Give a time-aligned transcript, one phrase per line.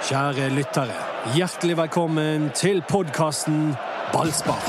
[0.00, 0.94] Kjære lyttere,
[1.36, 3.74] hjertelig velkommen til podkasten
[4.14, 4.62] Ballspar.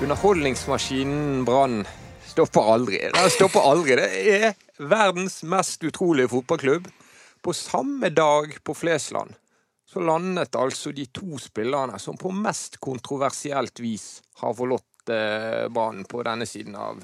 [0.00, 1.84] Underholdningsmaskinen Brann
[2.32, 3.02] stopper aldri.
[3.12, 4.00] Den stopper aldri.
[4.00, 6.88] Det er verdens mest utrolige fotballklubb.
[7.44, 9.36] På samme dag på Flesland
[9.92, 16.06] så landet altså de to spillerne som på mest kontroversielt vis har forlatt eh, banen
[16.08, 17.02] på denne siden av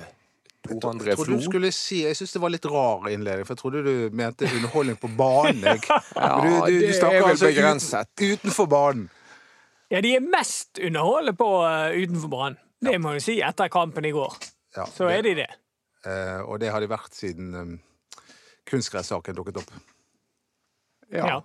[0.68, 3.54] Tor André Jeg trodde du skulle si, jeg syns det var litt rar innledning, for
[3.54, 5.62] jeg trodde du mente underholdning på banen.
[5.64, 5.84] jeg.
[6.16, 8.10] Ja, Men du, du, det du er snakker vel altså begrenset.
[8.20, 9.04] Ut, utenfor banen.
[9.88, 12.58] Ja, de er mest underholdende på uh, utenfor banen.
[12.84, 14.34] Det må du si etter kampen i går.
[14.76, 15.48] Ja, Så er de det.
[16.06, 17.78] Uh, og det har de vært siden um,
[18.68, 19.72] kunstgressaken dukket opp.
[21.08, 21.24] Ja.
[21.24, 21.38] Ja.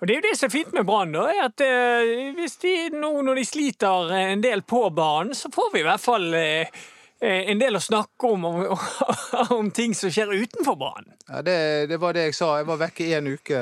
[0.00, 2.58] Og det er jo det som er fint med Brann, da, er at eh, hvis
[2.64, 6.26] de nå når de sliter en del på banen, så får vi i hvert fall
[6.34, 6.82] eh,
[7.22, 8.64] eh, en del å snakke om, om,
[9.58, 11.14] om ting som skjer utenfor banen.
[11.28, 11.58] Ja, det,
[11.92, 12.56] det var det jeg sa.
[12.58, 13.60] Jeg var vekke i en uke,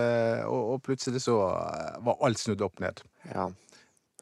[0.49, 3.05] og, og plutselig så eh, var alt snudd opp ned.
[3.29, 3.51] Ja.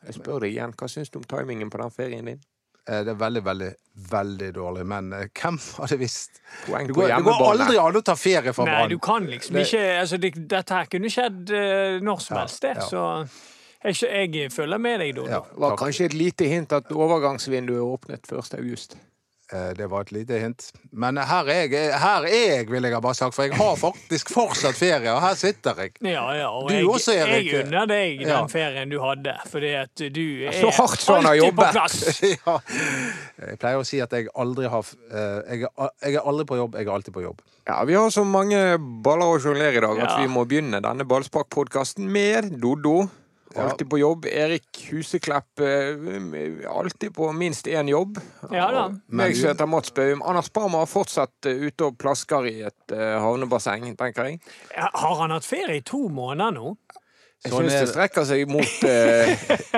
[0.00, 2.42] Jeg spør deg igjen, hva syns du om timingen på den ferien din?
[2.90, 3.68] Eh, Det er veldig, veldig,
[4.10, 4.84] veldig dårlig.
[4.90, 6.40] Men uh, hvem hadde visst?
[6.66, 9.26] Poeng Det på går, det går aldri an å ta ferie fra Nei, du kan
[9.30, 12.74] liksom Det- ikke altså, det, Dette her kunne skjedd uh, når som Ja, helst, det.
[12.76, 12.88] ja.
[12.90, 13.04] Så
[13.84, 15.30] jeg, jeg følger med deg, Dodo.
[15.30, 15.84] Ja, Det var takk.
[15.86, 18.96] kanskje et lite hint at overgangsvinduet åpnet 1.
[19.52, 20.68] Eh, Det var et lite hint.
[20.92, 23.74] Men her er jeg, her er jeg, vil jeg ha bare sagt, for jeg har
[23.80, 25.92] faktisk fortsatt ferie, og her sitter jeg.
[26.06, 27.50] Ja, ja, og Du jeg, også, Erik.
[27.50, 28.44] jeg unner deg den Ja.
[28.46, 31.72] ferien du hadde, fordi at du er Så hardt sånn alltid på jobbet.
[31.72, 32.22] plass.
[32.46, 32.58] ja.
[33.48, 35.66] Jeg pleier å si at jeg aldri har eh, jeg,
[36.02, 37.40] jeg er aldri på jobb, jeg er alltid på jobb.
[37.66, 41.04] Ja, Vi har så mange baller å sjonglere i dag at vi må begynne denne
[41.06, 43.08] Ballspark-podkasten med Doddo.
[43.56, 44.26] Alltid på jobb.
[44.26, 48.20] Erik Huseklepp eh, alltid på minst én jobb.
[48.50, 48.84] Ja da.
[49.06, 50.22] Meg som heter Mats Baum.
[50.22, 54.38] Anders Parma har fortsatt eh, ute og plasker i et eh, havnebasseng, tenker jeg.
[54.76, 56.76] Har han hatt ferie i to måneder nå?
[57.40, 59.32] Jeg Sånn syns det strekker seg mot eh,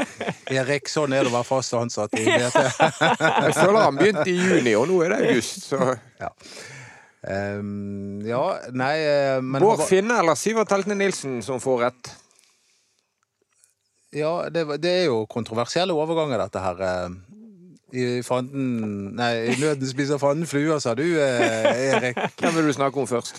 [0.58, 2.62] Erik, sånn er det å være fast ansatt i BT.
[2.66, 5.68] Jeg føler han begynte i juni, og nå er det august.
[5.70, 5.94] Så
[7.22, 8.41] Um, ja,
[8.74, 8.97] nei
[9.47, 12.10] men Bård Finne eller Sivert Heltene Nilsen som får rett?
[14.12, 16.82] Ja, det, det er jo kontroversielle overganger, dette her.
[16.88, 17.20] eh.
[17.92, 22.16] I fanden Nei, i nøden spiser fanden fluer, sa du, eh, Erik.
[22.40, 23.36] Hvem vil du snakke om først?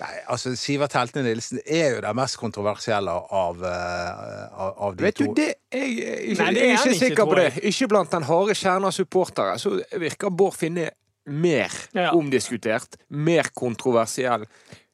[0.00, 5.04] Nei, altså, Sivert Heltene Nilsen er jo det mest kontroversielle av, eh, av, av de
[5.08, 7.28] Vet du, det jeg er ikke, Nei, det jeg er er han ikke ikke, sikker
[7.32, 7.48] på det.
[7.72, 9.58] Ikke blant den harde kjerne av supportere.
[9.60, 9.74] Så
[10.06, 10.86] virker Bård Finne
[11.30, 12.12] mer Ja.
[12.16, 14.46] omdiskutert, mer kontroversiell.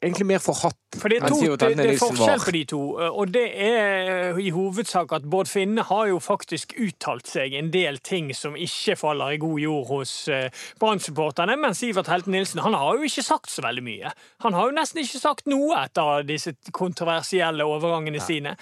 [0.07, 2.81] Egentlig mer forhatt For det er, to, det, det er forskjell på de to,
[3.11, 7.99] og det er i hovedsak at Bård Finne har jo faktisk uttalt seg en del
[8.07, 10.47] ting som ikke faller i god jord hos uh,
[10.81, 14.13] Brann-supporterne, men Sivert Helten Nilsen han har jo ikke sagt så veldig mye.
[14.47, 18.57] Han har jo nesten ikke sagt noe etter disse kontroversielle overgangene sine.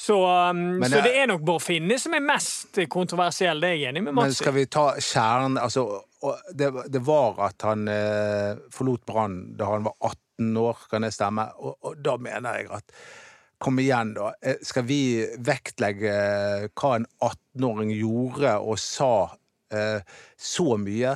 [0.00, 3.68] Så, um, Men så det- det er nok Bård Finne som er mest kontroversiell, det
[3.70, 4.42] er jeg enig med Men Mats i.
[4.44, 6.02] skal vi ta kjernen altså,
[6.54, 10.16] det, det var at han eh, forlot Brann da han var 18
[10.60, 11.48] år, kan det stemme?
[11.60, 12.96] Og, og da mener jeg at
[13.60, 14.30] Kom igjen, da.
[14.40, 19.36] Eh, Skal vi vektlegge eh, hva en 18-åring gjorde og sa
[19.68, 20.00] eh,
[20.40, 21.12] så mye?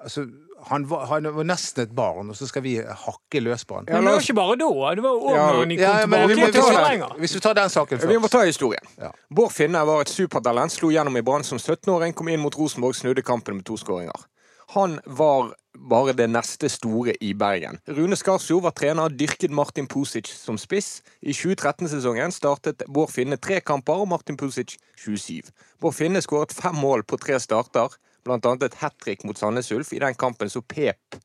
[0.00, 0.24] Altså,
[0.70, 3.88] han var, han var nesten et barn, og så skal vi hakke løs på han.
[3.90, 6.06] Men det var ikke bare da, det var òg Ja, når de kom Ja, ja,
[6.06, 8.12] tilbake vi må, til hvis, vi, hvis vi tar den saken først.
[8.14, 8.88] Vi må ta historien.
[9.00, 9.10] Ja.
[9.40, 12.96] Bård Finne var et supertalent, slo gjennom i Brann som 17-åring, kom inn mot Rosenborg,
[12.96, 14.24] snudde kampen med to skåringer.
[14.72, 17.78] Han var bare det neste store i Bergen.
[17.88, 21.02] Rune Skarsjo var trener, dyrket Martin Pusic som spiss.
[21.20, 25.50] I 2013-sesongen startet Bård Finne tre kamper og Martin Pusic 27.
[25.80, 29.92] Bård Finne skåret fem mål på tre starter, annet et hat trick mot Sandnes Ulf.
[29.92, 31.18] I den kampen så pep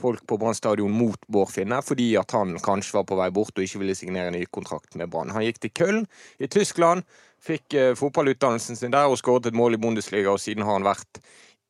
[0.00, 3.56] folk på Brann stadion mot Bård Finne fordi at han kanskje var på vei bort
[3.56, 5.32] og ikke ville signere ny kontrakt med Brann.
[5.34, 6.06] Han gikk til Köln
[6.40, 7.04] i Tyskland,
[7.40, 10.88] fikk eh, fotballutdannelsen sin der og skåret et mål i Bundesliga, og siden har han
[10.88, 11.20] vært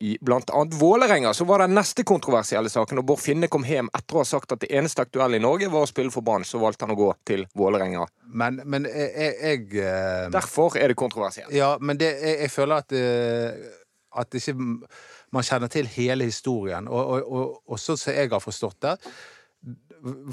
[0.01, 2.97] i annet Vålerenga, så var den neste kontroversielle saken.
[2.97, 5.69] når Bård Finne kom hjem etter å ha sagt at det eneste aktuelle i Norge
[5.69, 8.07] var å spille for Brann, så valgte han å gå til Vålerenga.
[8.33, 11.53] Men, men jeg, jeg, jeg eh, Derfor er det kontroversielt.
[11.53, 13.69] Ja, men det, jeg, jeg føler at, eh,
[14.17, 14.57] at ikke
[15.31, 16.89] man kjenner til hele historien.
[16.89, 18.97] Og, og, og, og sånn som jeg har forstått det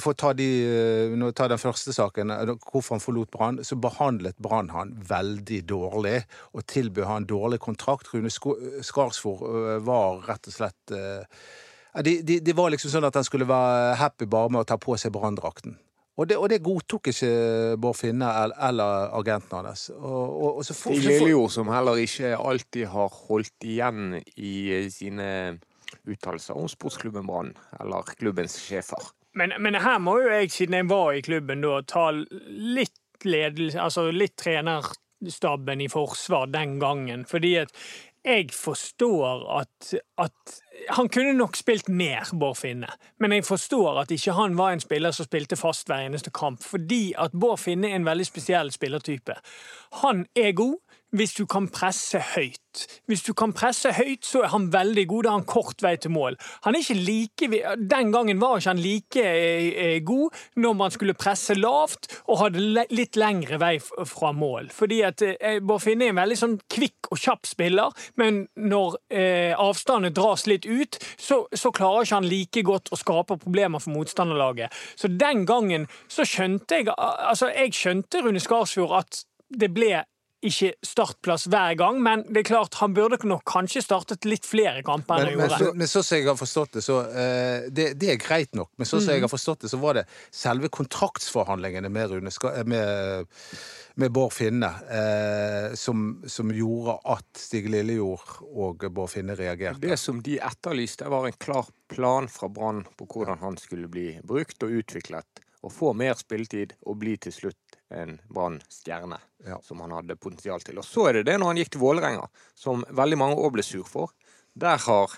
[0.00, 3.76] For å ta, de, eh, ta den første saken, eh, hvorfor han forlot Brann, så
[3.76, 6.22] behandlet Brann han veldig dårlig
[6.54, 8.08] og tilbød han dårlig kontrakt.
[8.14, 11.26] Rune Skarsvord eh, var rett og slett det
[12.04, 14.76] de, de, de var liksom sånn at han skulle være happy bare med å ta
[14.80, 15.76] på seg branndrakten.
[16.18, 17.30] Og det, og det godtok ikke
[17.78, 18.28] Bård Finne
[18.68, 19.84] eller agenten hans.
[19.86, 25.58] Stig så får- som heller ikke alltid har holdt igjen i sine
[26.08, 29.12] uttalelser om sportsklubben Brann, eller klubbens sjefer.
[29.38, 33.78] Men, men her må jo jeg, siden jeg var i klubben, da, ta litt ledelse,
[33.82, 37.24] altså litt trenerstaben i forsvar den gangen.
[37.28, 37.74] Fordi at
[38.26, 42.88] jeg forstår at, at Han kunne nok spilt mer, Bård Finne,
[43.18, 46.62] men jeg forstår at ikke han var en spiller som spilte fast hver eneste kamp.
[46.64, 49.34] Fordi at Bård Finne er en veldig spesiell spillertype.
[50.02, 50.78] Han er god
[51.10, 52.86] hvis du kan presse høyt.
[53.10, 55.22] Hvis du kan presse høyt, så er han veldig god.
[55.24, 56.36] Da har han kort vei til mål.
[56.88, 62.06] Like, Den gangen var ikke han like eh, eh, god når man skulle presse lavt
[62.28, 64.70] og hadde litt lengre vei fra mål.
[64.74, 65.22] Fordi at
[65.62, 70.46] Borfinne Bård er en veldig sånn kvikk og kjapp spiller, men når eh, avstanden dras
[70.46, 74.74] litt ut, så, så klarer ikke han like godt å skape problemer for motstanderlaget.
[74.98, 80.04] Så den gangen så skjønte jeg Altså, jeg skjønte Rune Skarsfjord at det ble
[80.46, 84.84] ikke startplass hver gang, men det er klart han burde nok kanskje startet litt flere
[84.86, 85.78] kamper enn Men, men, han gjorde.
[85.80, 88.70] men så som jeg har forstått det, så uh, det, det er greit nok.
[88.78, 92.68] Men så som jeg har forstått det, så var det selve kontraktsforhandlingene med, Rune, eh,
[92.70, 93.34] med,
[93.98, 99.82] med Bård Finne eh, som, som gjorde at Stig Lillejord og Bård Finne reagerte.
[99.82, 104.12] Det som de etterlyste, var en klar plan fra Brann på hvordan han skulle bli
[104.22, 109.60] brukt og utviklet, og få mer spilletid og bli til slutt en Brann-stjerne, Ja.
[109.62, 110.78] som han hadde potensial til.
[110.78, 113.62] Og så er det det når han gikk til Vålerenga, som veldig mange òg ble
[113.62, 114.12] sur for.
[114.58, 115.14] Der har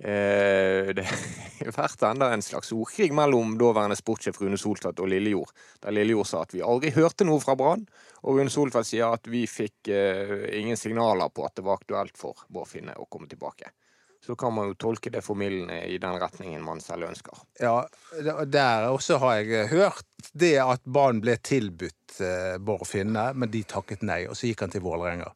[0.00, 1.04] eh, det
[1.78, 5.52] vært enda en slags ordkrig mellom daværende sportssjef Rune Soltvedt og Lillejord,
[5.82, 7.86] der Lillejord sa at vi aldri hørte noe fra Brann,
[8.22, 12.18] og Rune Soltvedt sier at vi fikk eh, ingen signaler på at det var aktuelt
[12.18, 13.70] for Bård Finne å komme tilbake.
[14.22, 17.40] Så kan man jo tolke det formildende i den retningen man selv ønsker.
[17.58, 17.80] Ja,
[18.46, 23.64] der også har jeg hørt det at Brann ble tilbudt eh, Bård Finne, men de
[23.66, 25.32] takket nei, og så gikk han til Vålerenga.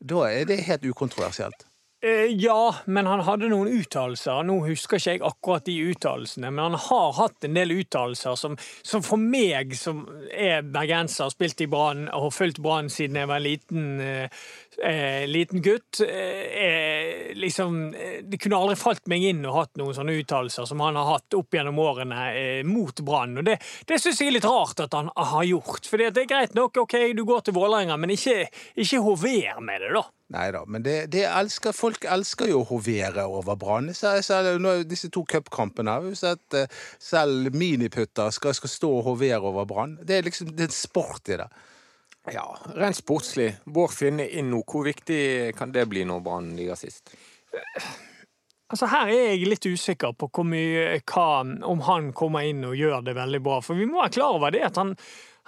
[0.00, 1.66] Da er det helt ukontroversielt.
[2.02, 4.42] Eh, Ja, men han hadde noen uttalelser.
[4.42, 8.56] Nå husker ikke jeg akkurat de uttalelsene, men han har hatt en del uttalelser som,
[8.82, 10.02] som for meg, som
[10.34, 13.86] er bergenser, spilt i Brann og har fulgt Brann siden jeg var liten,
[14.78, 19.56] eh, eh, liten gutt eh, er liksom eh, Det kunne aldri falt meg inn å
[19.56, 23.38] hatt noen sånne uttalelser som han har hatt opp gjennom årene eh, mot Brann.
[23.40, 23.58] Og det,
[23.88, 25.88] det syns jeg er litt rart at han har gjort.
[25.88, 28.46] For det er greit nok, OK, du går til Vålerenga, men ikke,
[28.78, 30.04] ikke hover med det, da.
[30.32, 33.90] Nei da, men det, det elsker, folk elsker jo å hovere over Brann.
[33.92, 36.70] Disse to cupkampene har vi sett eh,
[37.02, 39.98] selv miniputter skal, skal stå og hovere over Brann.
[40.00, 41.50] Det er liksom det er en sport i det.
[42.30, 46.78] Ja, Rent sportslig, Bård Finne inn nå, hvor viktig kan det bli når Brann ligger
[46.78, 47.10] sist?
[48.72, 51.26] Altså Her er jeg litt usikker på hvor mye, hva,
[51.68, 53.58] om han kommer inn og gjør det veldig bra.
[53.64, 54.94] For vi må være klar over det at han,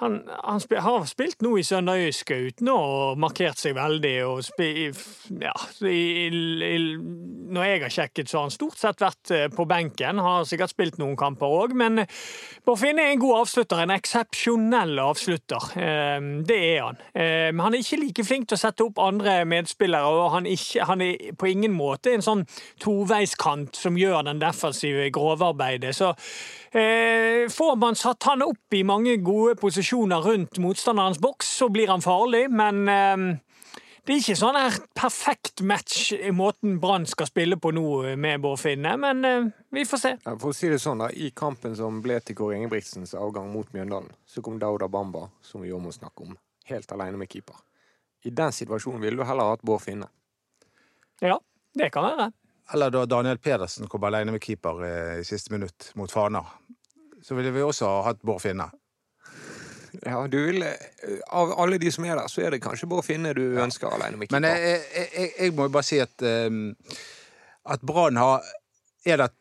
[0.03, 2.79] han, han spil, har spilt nå i Sønderjyske uten å
[3.21, 4.15] markert seg veldig.
[4.27, 4.97] og spil,
[5.39, 5.53] ja,
[5.87, 6.79] i, i,
[7.55, 10.19] Når jeg har sjekket, så har han stort sett vært eh, på benken.
[10.19, 12.03] Har sikkert spilt noen kamper òg, men
[12.67, 13.85] Bård Finne er en god avslutter.
[13.85, 15.71] En eksepsjonell avslutter.
[15.79, 16.19] Eh,
[16.51, 16.99] Det er han.
[17.15, 20.51] Eh, Men han er ikke like flink til å sette opp andre medspillere, og han,
[20.51, 22.45] ikke, han er på ingen måte en sånn
[22.83, 25.95] toveiskant som gjør den defensive grovarbeidet.
[25.95, 26.13] Så
[26.75, 31.93] eh, får man satt han opp i mange gode posisjoner rundt motstanderens boks, så blir
[31.93, 33.27] han farlig, men eh,
[34.05, 38.43] det er ikke sånn her perfekt match i måten Brann skal spille på nå med
[38.45, 40.11] Bård Finne, men eh, vi får se.
[40.27, 43.49] Ja, For å si det sånn da, I kampen som ble til Kåre Ingebrigtsens avgang
[43.49, 46.37] mot Mjøndalen, så kom Dauda Bamba, som vi også må snakke om,
[46.69, 47.57] helt alene med keeper.
[48.29, 50.11] I den situasjonen ville du heller hatt Bård Finne.
[51.25, 51.39] Ja,
[51.73, 52.29] det kan være.
[52.73, 56.45] Eller da Daniel Pedersen kom alene med keeper eh, i siste minutt mot Fana.
[57.23, 58.71] Så ville vi også ha hatt Bård Finne.
[60.03, 60.73] Ja, du ville,
[61.31, 64.19] Av alle de som er der, så er det kanskje Bård Finne du ønsker alene
[64.19, 64.41] med keeper.
[64.41, 66.67] Men jeg, jeg, jeg, må jo bare si at um,
[67.65, 68.45] at Brann har
[69.05, 69.33] er det,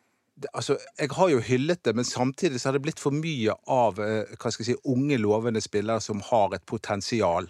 [0.52, 4.00] Altså, jeg har jo hyllet det, men samtidig så har det blitt for mye av
[4.02, 7.46] eh, hva skal jeg si, unge, lovende spillere som har et potensial.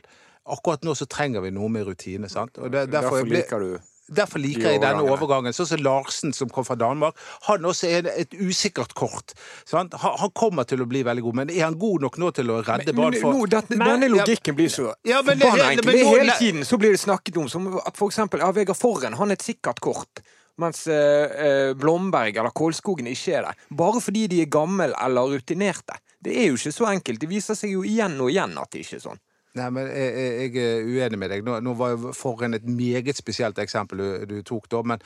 [0.53, 2.29] Akkurat nå så trenger vi noe med rutine.
[2.29, 2.61] sant?
[2.61, 3.71] Og det, Derfor ble- liker du
[4.13, 5.55] Derfor liker jeg denne overgangen.
[5.57, 7.17] Sånn som Larsen, som kom fra Danmark.
[7.49, 9.33] Han også er et usikkert kort.
[9.65, 9.95] Sant?
[10.03, 12.59] Han, kommer til å bli veldig god, men er han god nok nå til å
[12.61, 13.13] redde barn?
[13.15, 13.21] Brann?
[13.23, 15.85] for- nå, dette, Men- denne logikken blir så Ja, men- forbanna enkel.
[15.87, 19.15] men Hele tiden så blir det snakket om som at for eksempel ja, Vegard Forren
[19.15, 20.21] han er et sikkert kort.
[20.57, 23.55] Mens eh, eh, Blomberg eller Kålskogen ikke er det.
[23.75, 25.97] Bare fordi de er gamle eller rutinerte.
[26.23, 27.19] Det er jo ikke så enkelt.
[27.19, 29.19] Det viser seg jo igjen og igjen at det ikke er sånn.
[29.55, 31.47] Nei, men jeg, jeg jeg er uenig med deg.
[31.47, 35.03] Nå, nå var jo Forhen et meget spesielt eksempel du, du tok da, men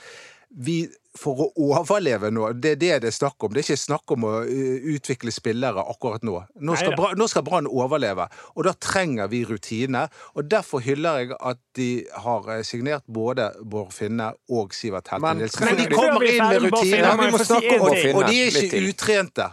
[0.49, 0.87] vi
[1.19, 3.53] for å overleve nå, det er det det er snakk om.
[3.53, 6.37] Det er ikke snakk om å uh, utvikle spillere akkurat nå.
[6.63, 7.11] Nå skal, Neida.
[7.19, 10.07] Nå skal Brann overleve, og da trenger vi rutine.
[10.39, 11.89] Og derfor hyller jeg at de
[12.25, 15.67] har eh, signert både Bård Finne og Sivert Helte Men- Nilsen.
[15.67, 19.51] men For de kommer er inn med rutiner, og de er ikke utrente.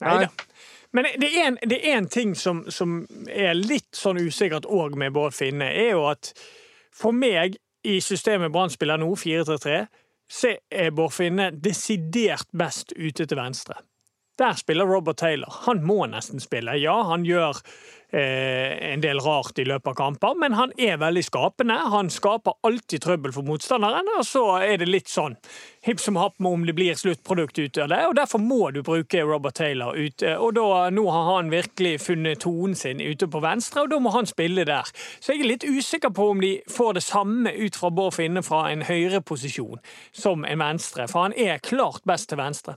[0.00, 0.30] Neida.
[0.92, 4.96] Men det er en, det er en ting som, som er litt sånn usikkert òg
[4.98, 6.32] med Bård Finne, er jo at
[6.94, 9.84] for meg i systemet Brann spiller nå, 4-3-3,
[10.30, 13.78] så er Bård Finne desidert best ute til venstre.
[14.40, 15.52] Der spiller Robert Taylor.
[15.66, 16.74] Han må nesten spille.
[16.80, 17.60] Ja, han gjør
[18.12, 21.76] en del rart i løpet av kamper, men han er veldig skapende.
[21.92, 25.36] Han skaper alltid trøbbel for motstanderen, og så er det litt sånn
[25.86, 28.82] hipp som happ med om det blir sluttprodukt ut av det, og derfor må du
[28.84, 30.34] bruke Robert Taylor ute.
[30.38, 34.12] Og da, nå har han virkelig funnet tonen sin ute på venstre, og da må
[34.14, 34.90] han spille der.
[35.20, 38.42] Så jeg er litt usikker på om de får det samme ut fra Bård Finne
[38.44, 39.80] fra en høyreposisjon
[40.12, 42.76] som en venstre, for han er klart best til venstre.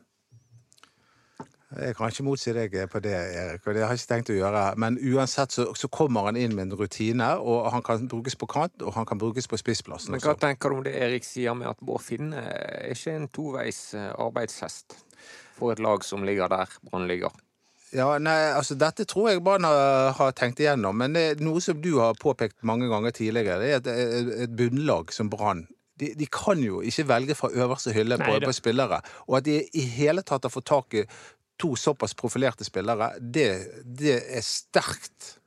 [1.73, 4.35] Jeg kan ikke motsi deg på det, Erik, og det har jeg ikke tenkt å
[4.37, 4.63] gjøre.
[4.81, 8.49] Men uansett så, så kommer han inn med en rutine, og han kan brukes på
[8.51, 10.43] kant, og han kan brukes på spissplassen Men hva også.
[10.45, 14.11] tenker du om det Erik sier med at Bård Finne er ikke en toveis eh,
[14.21, 14.99] arbeidshest
[15.57, 17.33] for et lag som ligger der Brann ligger?
[17.93, 21.77] Ja, nei, altså Dette tror jeg Brann har, tenkt igjennom, men det er noe som
[21.81, 25.67] du har påpekt mange ganger tidligere, det er et, et, et bunnlag som Brann.
[26.01, 28.97] De, de kan jo ikke velge fra øverste hylle på, på spillere.
[29.29, 31.03] Og at de i hele tatt har fått tak i
[31.61, 33.47] to såpass profilerte spillere, det,
[33.85, 35.37] det er sterkt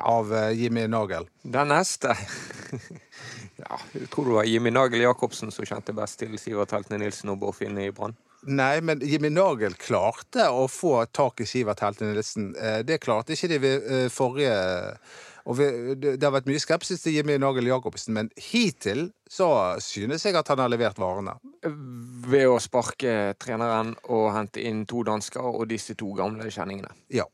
[0.00, 1.28] av eh, Jimmy Nagel.
[1.42, 2.14] Den neste
[3.62, 7.30] Ja, jeg tror det var Jimmy Nagel Jacobsen som kjente best til Sivert Heltene Nilsen
[7.30, 8.16] og Borfinn i Brann.
[8.48, 12.48] Nei, men Jimmy Nagel klarte å få tak i Sivert Heltene Nilsen.
[12.56, 14.56] Eh, Det klarte ikke de ved eh, forrige
[15.44, 15.68] og vi,
[15.98, 19.48] det det har vært mye skepsis til Jimmy Nagel Jacobsen, men hittil så
[19.82, 21.34] synes jeg at han har levert varene.
[22.28, 26.92] Ved å sparke treneren og hente inn to dansker og disse to gamle kjenningene.
[27.12, 27.26] Ja.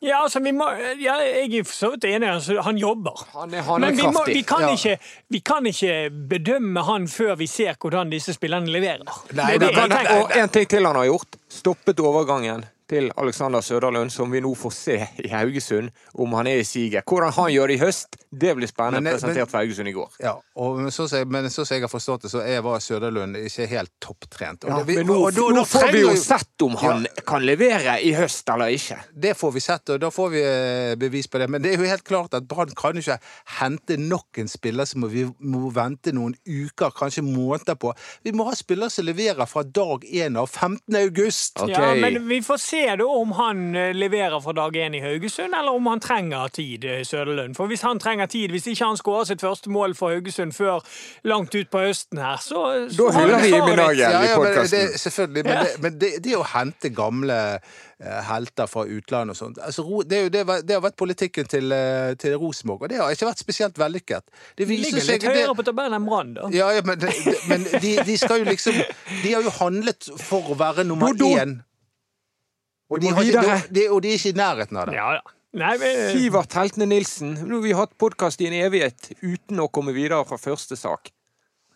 [0.00, 0.64] Ja, altså, vi må,
[0.96, 2.28] ja, jeg er for så vidt enig.
[2.30, 3.20] Altså, han jobber.
[3.34, 4.70] Han er, han er Men vi, må, vi, kan Ja.
[4.72, 4.96] ikke,
[5.28, 5.96] vi kan ikke
[6.30, 9.04] bedømme han før vi ser hvordan disse spillerne leverer.
[9.36, 10.00] Nei, det det det.
[10.16, 11.36] Og en ting til han har gjort.
[11.52, 16.60] Stoppet overgangen til Alexander Søderlund, som vi nå får se i Haugesund, om han er
[16.60, 17.04] i siget.
[17.06, 19.00] Hvordan han gjør det i høst, det blir spennende.
[19.00, 20.10] Men- men- presentert for Haugesund i går.
[20.20, 20.34] ja.
[20.60, 22.78] Og, men sånn som jeg- men sånn som jeg har forstått det, så er var
[22.80, 24.64] Søderlund ikke helt topptrent.
[24.64, 26.76] Og Ja, det- vi- men nå, og da- nå da får vi jo sett om
[26.76, 28.98] han kan levere i høst eller ikke.
[29.18, 31.48] Det får vi sett, og da får vi eh, bevis på det.
[31.48, 33.18] Men det er jo helt klart at Brann kan ikke
[33.60, 37.94] hente nok en spiller som vi må vente noen uker, kanskje måneder på.
[38.24, 40.94] Vi må ha spillere som leverer fra dag én av 15.
[40.96, 41.60] august.
[41.60, 41.70] Okay.
[41.72, 45.54] Ja, men vi får se da om han eh, leverer fra dag én i Haugesund,
[45.54, 47.54] eller om han trenger tid, eh, Søderlund.
[47.56, 50.80] For hvis han trenger tid, hvis ikke han skårer sitt første mål for Haugesund før
[51.24, 54.34] langt ut på høsten her, så, så Da hører vi med dagen ja, Ja, i
[54.36, 54.98] podkasten.
[54.98, 55.44] selvfølgelig.
[55.44, 55.62] Men, Ja.
[55.62, 60.18] det, men det, det å hente gamle eh, helter fra utlandet og sånt altså, det,
[60.18, 61.72] er jo, det, det har vært politikken til,
[62.18, 64.24] til Rosenborg, og det har ikke vært spesielt vellykket.
[64.58, 66.48] Det De ligger litt høyere på tabellen enn Brann, da.
[66.54, 68.78] ja, ja, men, det, det- men de, de skal jo liksom
[69.22, 71.28] De har jo handlet for å være nummer Bodo.
[71.36, 71.58] én.
[72.90, 74.96] Og de, har ikke, de, og de er ikke i nærheten av det.
[74.98, 75.36] Ja, ja.
[75.60, 77.32] Nei, men, Sivert Heltene Nilsen.
[77.42, 81.10] Nå har vi hatt podkast i en evighet uten å komme videre fra første sak.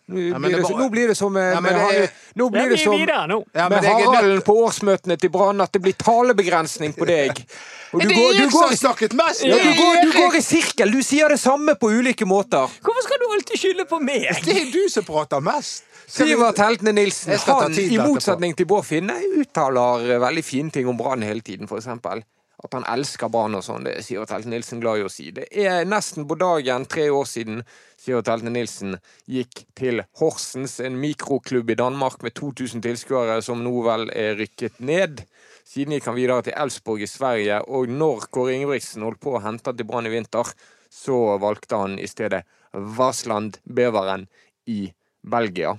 [0.07, 2.49] Nå, blir, det det, så, nå blir det som eh, Ja, med, det er- Nå
[2.53, 3.39] blir det som videre nå.
[3.57, 7.41] Ja, med Haralden på årsmøtene til Brann, at det blir talebegrensning på deg.
[7.95, 9.41] Og er går- som går- snakket mest!
[9.47, 10.91] ja, du, går, du går i sirkel!
[10.91, 12.69] Du sier det samme på ulike måter.
[12.85, 14.27] Hvorfor skal du alltid skylde på meg?
[14.45, 15.83] Det er du som prater mest!
[16.05, 20.97] Sivert Heltene Nilsen, han i motsetning til Bård Finne uttaler eh, veldig fine ting om
[20.99, 22.21] Brann hele tiden, for eksempel.
[22.65, 25.27] At han elsker barn og sånn, det er Sivert Heltene Nilsen glad i å si.
[25.35, 27.61] Det er nesten på dagen tre år siden
[28.01, 28.95] Sivert Heltene Nilsen
[29.29, 34.81] gikk til Horsens, en mikroklubb i Danmark med 2000 tilskuere, som nå vel er rykket
[34.81, 35.21] ned.
[35.65, 39.43] Siden gikk han videre til Elfsborg i Sverige, og når Kåre Ingebrigtsen holdt på å
[39.45, 40.49] hente til Brann i vinter,
[40.89, 44.25] så valgte han i stedet Varsland Beveren
[44.65, 44.87] i
[45.21, 45.75] Belgia.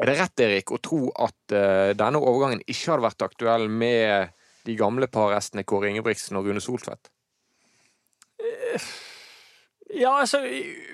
[0.00, 4.36] Er det rett, Erik, å tro at uh, denne overgangen ikke hadde vært aktuell med
[4.70, 7.10] de gamle parrestene Kåre Ingebrigtsen og Rune Soltvedt?
[9.94, 10.38] Ja, altså,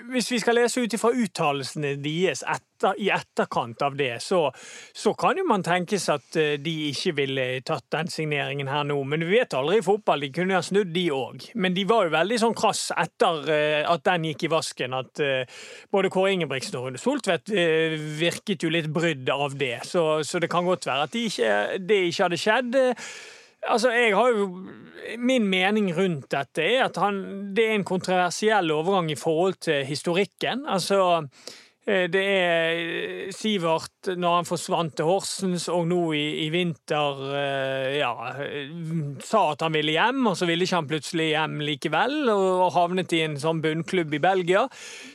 [0.09, 4.47] Hvis vi skal lese ut ifra uttalelsene deres etter, i etterkant av det, så,
[4.95, 8.97] så kan jo man tenkes at eh, de ikke ville tatt den signeringen her nå.
[9.03, 10.23] Men du vet aldri i fotball.
[10.25, 11.49] De kunne ha snudd, de òg.
[11.59, 14.97] Men de var jo veldig sånn krass etter eh, at den gikk i vasken.
[14.97, 19.81] At eh, både Kåre Ingebrigtsen og Rune Soltvedt eh, virket jo litt brydd av det.
[19.89, 22.79] Så, så det kan godt være at det ikke, det ikke hadde skjedd.
[23.63, 24.47] Altså, jeg har jo
[25.17, 29.85] Min mening rundt dette er at han, det er en kontroversiell overgang i forhold til
[29.87, 30.65] historikken.
[30.67, 31.27] Altså
[31.87, 38.11] Det er Sivert når han forsvant til Horsens, og nå i, i vinter eh, ja,
[38.43, 38.71] eh,
[39.23, 43.13] sa at han ville hjem, og så ville ikke han plutselig hjem likevel, og havnet
[43.15, 44.65] i en sånn bunnklubb i Belgia.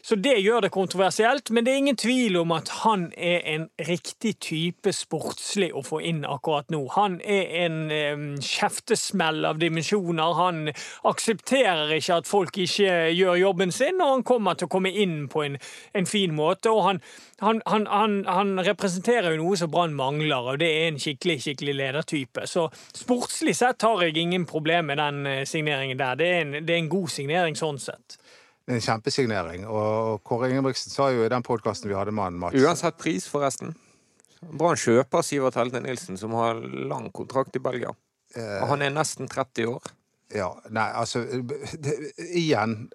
[0.04, 3.68] Så det gjør det kontroversielt, men det er ingen tvil om at han er en
[3.88, 6.84] riktig type sportslig å få inn akkurat nå.
[6.96, 10.36] Han er en um, kjeftesmell av dimensjoner.
[10.38, 10.72] Han
[11.08, 15.26] aksepterer ikke at folk ikke gjør jobben sin, og han kommer til å komme inn
[15.32, 15.60] på en,
[15.96, 16.61] en fin måte.
[16.70, 17.00] Og han,
[17.42, 21.38] han, han, han, han representerer jo noe som Brann mangler, og det er en skikkelig
[21.46, 22.46] skikkelig ledertype.
[22.50, 26.18] Så sportslig sett har jeg ingen problem med den eh, signeringen der.
[26.20, 28.18] Det er en, det er en god signering sånn sett.
[28.70, 29.64] En kjempesignering.
[29.66, 33.26] Og Kåre Ingebrigtsen sa jo i den podkasten vi hadde med han, Mats Uansett pris,
[33.30, 33.74] forresten.
[34.42, 37.92] Brann kjøper Sivert Helte Nilsen, som har lang kontrakt i Belgia.
[38.36, 39.92] Og han er nesten 30 år.
[40.32, 41.94] Ja, nei, altså det,
[42.32, 42.86] Igjen,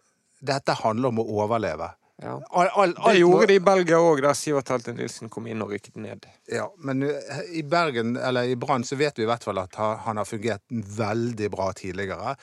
[0.41, 1.91] dette handler om å overleve.
[2.21, 2.41] Ja.
[2.49, 5.75] All, all, Det gjorde de i Belgia òg, der Sivert Helte Nilsen kom inn og
[5.75, 6.25] rykket ned.
[6.49, 10.17] Ja, men i Bergen, eller i Brann, så vet vi i hvert fall at han
[10.17, 10.65] har fungert
[10.97, 12.33] veldig bra tidligere.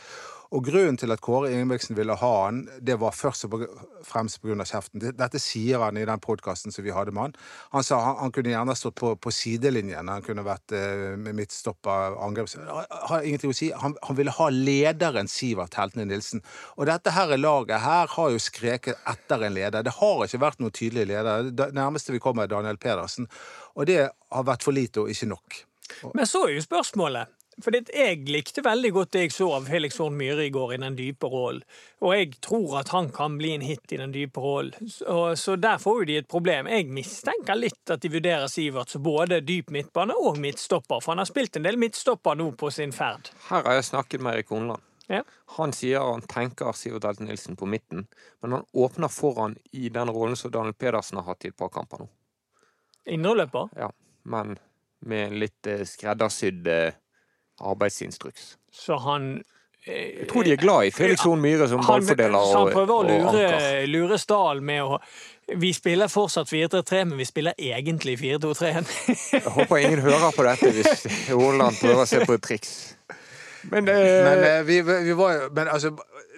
[0.52, 3.64] Og grunnen til at Kåre Ingebrigtsen ville ha han, det var først og
[4.04, 4.56] fremst pga.
[4.64, 5.02] kjeften.
[5.16, 7.36] Dette sier han i den podkasten som vi hadde med han.
[7.72, 10.10] Han sa han, han kunne gjerne stått på, på sidelinjen.
[10.12, 12.56] Han kunne vært eh, midtstopper, angreps...
[12.58, 13.70] Har ingenting å si.
[13.80, 16.44] Han, han ville ha lederen Sivert Heltene Nilsen.
[16.76, 19.86] Og dette her laget her har jo skreket etter en leder.
[19.86, 21.50] Det har ikke vært noen tydelig leder.
[21.50, 23.30] Det nærmeste vi kommer, er Daniel Pedersen.
[23.74, 25.64] Og det har vært for lite og ikke nok.
[26.14, 29.98] Men så er jo spørsmålet for jeg likte veldig godt det jeg så av Felix
[30.02, 31.62] Horn Myhre i går i den dype rollen.
[32.02, 34.88] Og jeg tror at han kan bli en hit i den dype rollen.
[34.90, 36.70] Så, så der får jo de et problem.
[36.70, 41.04] Jeg mistenker litt at de vurderer Sivert som både dyp midtbane og midtstopper.
[41.04, 43.30] For han har spilt en del midtstopper nå på sin ferd.
[43.50, 44.82] Her har jeg snakket med Erik Honland.
[45.06, 45.22] Ja.
[45.56, 48.06] Han sier han tenker Sivert Elte Nilsen på midten,
[48.40, 51.68] men han åpner foran i den rollen som Daniel Pedersen har hatt i et par
[51.68, 52.08] kamper nå.
[53.04, 53.68] Indreløper.
[53.76, 53.90] Ja,
[54.24, 54.56] men
[55.04, 56.96] med litt eh, skreddersydd eh,
[57.60, 58.54] arbeidsinstruks.
[58.72, 59.42] Så han
[59.86, 62.58] eh, Jeg tror de er glad i Felix Horn Myhre som ballfordeler og anker.
[62.58, 65.00] han prøver å lure, lure Stahl med å
[65.60, 68.70] Vi spiller fortsatt 4-3-3, men vi spiller egentlig 4-2-3.
[69.34, 72.72] Jeg håper ingen hører på dette hvis Hornland prøver å se på et triks.
[73.70, 74.24] Men, det...
[74.24, 75.94] Men, eh, vi, vi var jo Men altså,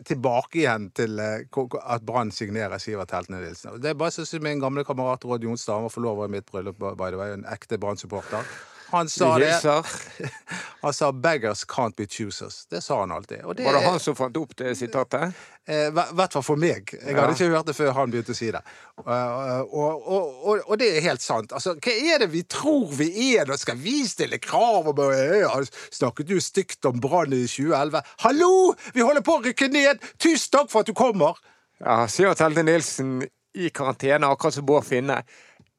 [0.07, 3.81] tilbake igjen til eh, at Brann signerer Sivert Heltene Nilsen.
[3.83, 6.51] Det er bare sånn som min gamle kamerat Råd Jonstad, han var forlover i mitt
[6.51, 8.47] bryllup, by the way, en ekte Brann-supporter.
[8.91, 9.61] Han sa det.
[10.83, 12.67] Han sa 'beggars can't be choosers'.
[12.71, 13.45] Det sa han alltid.
[13.45, 15.33] Og det, Var det han som fant opp det sitatet?
[15.67, 16.93] I hvert fall for meg.
[16.95, 17.21] Jeg Ja.
[17.21, 18.61] hadde ikke hørt det før han begynte å si det.
[19.03, 21.53] Uh, og, og, og, og det er helt sant.
[21.53, 23.47] Altså, hva er det vi tror vi er?
[23.47, 25.51] Nå skal vi stille krav om ja,
[25.91, 28.03] Snakket du stygt om Brann i 2011?
[28.23, 28.75] Hallo!
[28.95, 29.99] Vi holder på å rykke ned!
[30.19, 31.35] Tusen takk for at du kommer!
[31.83, 35.23] Ja, sier Telde Nilsen i karantene, akkurat som Bård Finne.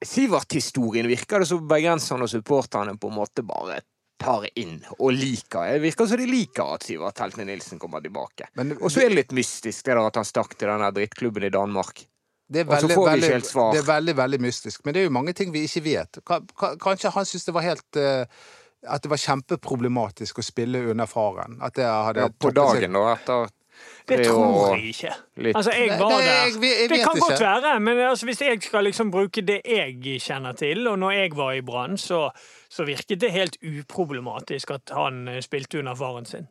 [0.06, 3.80] Sivert-historien virker det som bergenserne og supporterne på en måte bare
[4.22, 5.74] tar inn og liker.
[5.78, 8.50] Det virker som de liker at Sivert Heltene Nilsen kommer tilbake.
[8.82, 11.52] Og så er det litt mystisk det der at han stakk til den drittklubben i
[11.54, 12.06] Danmark.
[12.48, 13.30] Det er, veldig, veldig,
[13.74, 14.86] det er veldig, veldig mystisk.
[14.86, 16.20] Men det er jo mange ting vi ikke vet.
[16.24, 18.24] Ka- ka- Kanskje han syntes det var helt uh,
[18.88, 21.58] At det var kjempeproblematisk å spille under faren.
[21.66, 23.52] At det hadde Ja, på dagen, seg- da, etter
[24.08, 25.14] Det tror jeg ikke.
[25.54, 26.60] Altså, jeg var der.
[26.90, 30.88] det kan godt være, men altså, hvis jeg skal liksom bruke det jeg kjenner til,
[30.88, 32.30] og når jeg var i Brann, så,
[32.70, 33.58] så virket det helt
[33.92, 36.48] uproblematisk at han eh, spilte under faren sin.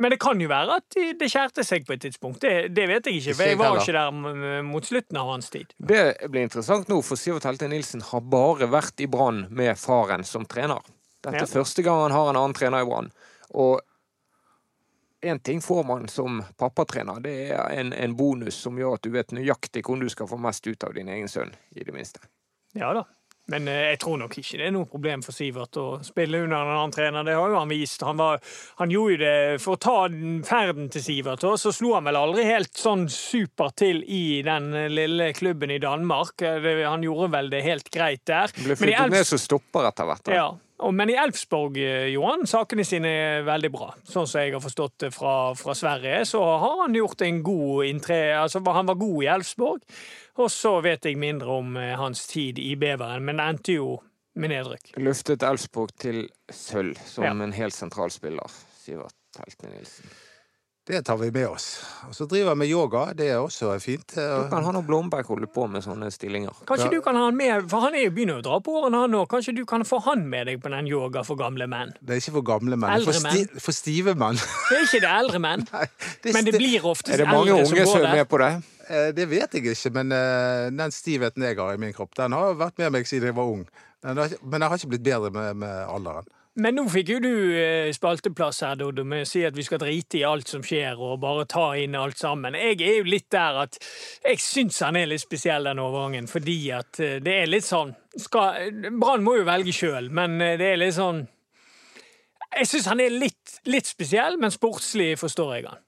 [0.00, 2.40] Men det kan jo være at det skjærte seg på et tidspunkt.
[2.40, 5.74] Det, det vet jeg ikke, for jeg var ikke der mot slutten av hans tid.
[5.76, 10.24] Det blir interessant nå, for Sivert Helte Nilsen har bare vært i Brann med faren
[10.24, 10.80] som trener.
[11.20, 11.44] Dette Ja.
[11.44, 13.10] er første gang han har en annen trener i Brann.
[13.52, 13.82] Og
[15.22, 19.14] én ting får man som pappatrener, det er en, en bonus som gjør at du
[19.14, 22.22] vet nøyaktig hvordan du skal få mest ut av din egen sønn, i det minste.
[22.76, 23.06] Ja da.
[23.50, 26.60] Men eh, jeg tror nok ikke det er noe problem for Sivert å spille under
[26.60, 27.26] en annen trener.
[27.26, 28.04] Det har jo han vist.
[28.06, 28.38] Han, var,
[28.78, 29.96] han gjorde jo det for å ta
[30.46, 34.70] ferden til Sivert, og så slo han vel aldri helt sånn supert til i den
[34.76, 36.38] eh, lille klubben i Danmark.
[36.46, 38.54] Eh, han gjorde vel det helt greit der.
[38.60, 40.26] Ble flyttet ned som stopper etter hvert.
[40.28, 40.36] da.
[40.38, 40.48] ja,
[40.96, 41.76] men i Elfsborg
[42.12, 43.90] Johan, sakene sine er veldig bra.
[44.08, 47.84] Sånn som jeg har forstått det fra, fra Sverige, så har han gjort en god
[47.90, 48.20] inntre...
[48.40, 49.84] Altså, han var god i Elfsborg,
[50.40, 53.98] og så vet jeg mindre om eh, hans tid i Beveren, men det endte jo
[54.40, 54.94] med nedrykk.
[55.02, 57.34] Løftet Elfsborg til sølv som Ja.
[57.34, 58.48] en helt sentral spiller,
[58.80, 60.10] Sivert Helte Nilsen.
[60.88, 61.66] Det tar vi med oss.
[62.08, 63.02] Og så driver jeg med yoga.
[63.14, 64.14] Det er også fint.
[64.16, 66.56] Du kan ha og Blomberg holde på med sånne stillinger.
[66.66, 66.90] Kanskje Ja.
[66.90, 69.12] du kan ha han med, for han er jo begynner å dra på årene han
[69.12, 69.20] nå.
[69.28, 71.92] Kanskje du kan få han med deg på den yoga for gamle menn?
[72.00, 72.90] Det er ikke for gamle menn.
[72.96, 74.40] Eldre For, sti for stive menn.
[74.40, 75.86] Det er ikke det eldre menn, Nei,
[76.24, 78.50] det, men det blir oftest Er det mange unge som som er med på det?
[78.88, 82.32] Eh, Det vet jeg ikke, men eh, den stivheten jeg har i min kropp, den
[82.32, 83.66] har vært med meg siden jeg var ung.
[84.02, 86.24] Men jeg har ikke blitt bedre med, med alderen.
[86.58, 89.78] Men nå fikk jo du eh, spalteplass her, Dodo, med å si at vi skal
[89.78, 92.58] drite i alt som skjer, og bare ta inn alt sammen.
[92.58, 93.78] Jeg er jo litt der at
[94.24, 97.94] jeg syns han er litt spesiell, den overgangen, fordi at eh, det er litt sånn
[98.10, 101.22] Brann må jo velge sjøl, men eh, det er litt sånn
[102.56, 105.84] Jeg syns han er litt, litt spesiell, men sportslig forstår jeg han.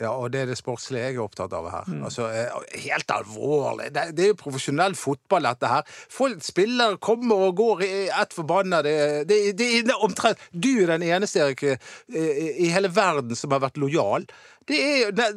[0.00, 1.88] Ja, og det er det sportslige jeg er opptatt av her.
[1.90, 2.04] Mm.
[2.08, 3.90] Altså, eh, helt alvorlig.
[3.92, 5.84] Det, det er jo profesjonell fotball, dette her.
[6.10, 8.96] Folk spiller, kommer og går i ett forbanna det,
[9.28, 13.60] det, det er omtrent Du er den eneste, Erik, eh, i hele verden som har
[13.66, 14.24] vært lojal.
[14.64, 15.28] Det er, det,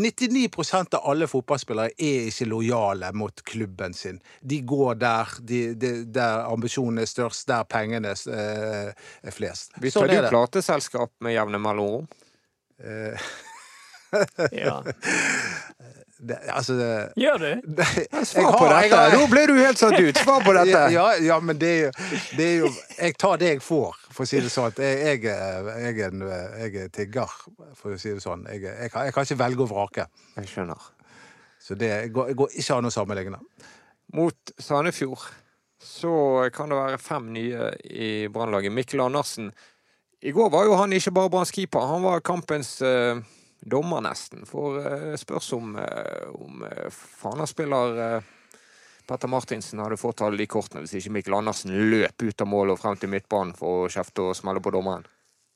[0.00, 4.20] 99% av alle fotballspillere er ikke lojale mot klubben sin.
[4.40, 9.76] De går der, de, de, der ambisjonene er størst, der pengene eh, er flest.
[9.76, 12.08] Bytter Sånn du plateselskap med jevne mellomrom?
[14.64, 14.76] Ja.
[16.18, 17.48] det, altså det, Gjør du?
[17.78, 17.86] det,
[18.26, 19.00] Svar på dette!
[19.16, 20.18] Nå ble du helt satt ut!
[20.22, 20.82] Svar på dette!
[20.94, 24.24] Ja, ja, men det er, jo, det er jo Jeg tar det jeg får, for
[24.24, 24.74] å si det sånn.
[24.78, 26.26] Jeg, jeg, jeg, er en-
[26.64, 27.34] jeg er tigger,
[27.76, 28.46] for å si det sånn.
[28.52, 30.06] Jeg, jeg, kan, jeg kan ikke velge og vrake.
[30.38, 30.90] Jeg skjønner.
[31.64, 33.40] Så det går, går ikke an å sammenligne.
[34.14, 35.22] Mot Sandefjord
[35.84, 36.10] så
[36.54, 38.72] kan det være fem nye i Brannlaget.
[38.72, 39.50] Mikkel Andersen.
[40.24, 43.18] I går var jo han ikke bare Branns keeper, han var kampens eh,
[43.64, 44.44] dommer, nesten.
[44.46, 48.22] For eh, spørs om, eh, om eh, Fana-spiller
[49.08, 52.76] Petter Martinsen hadde fått alle de kortene hvis ikke Mikkel Andersen løp ut av målet
[52.76, 55.04] og frem til midtbanen for å kjefte og smelle på dommeren.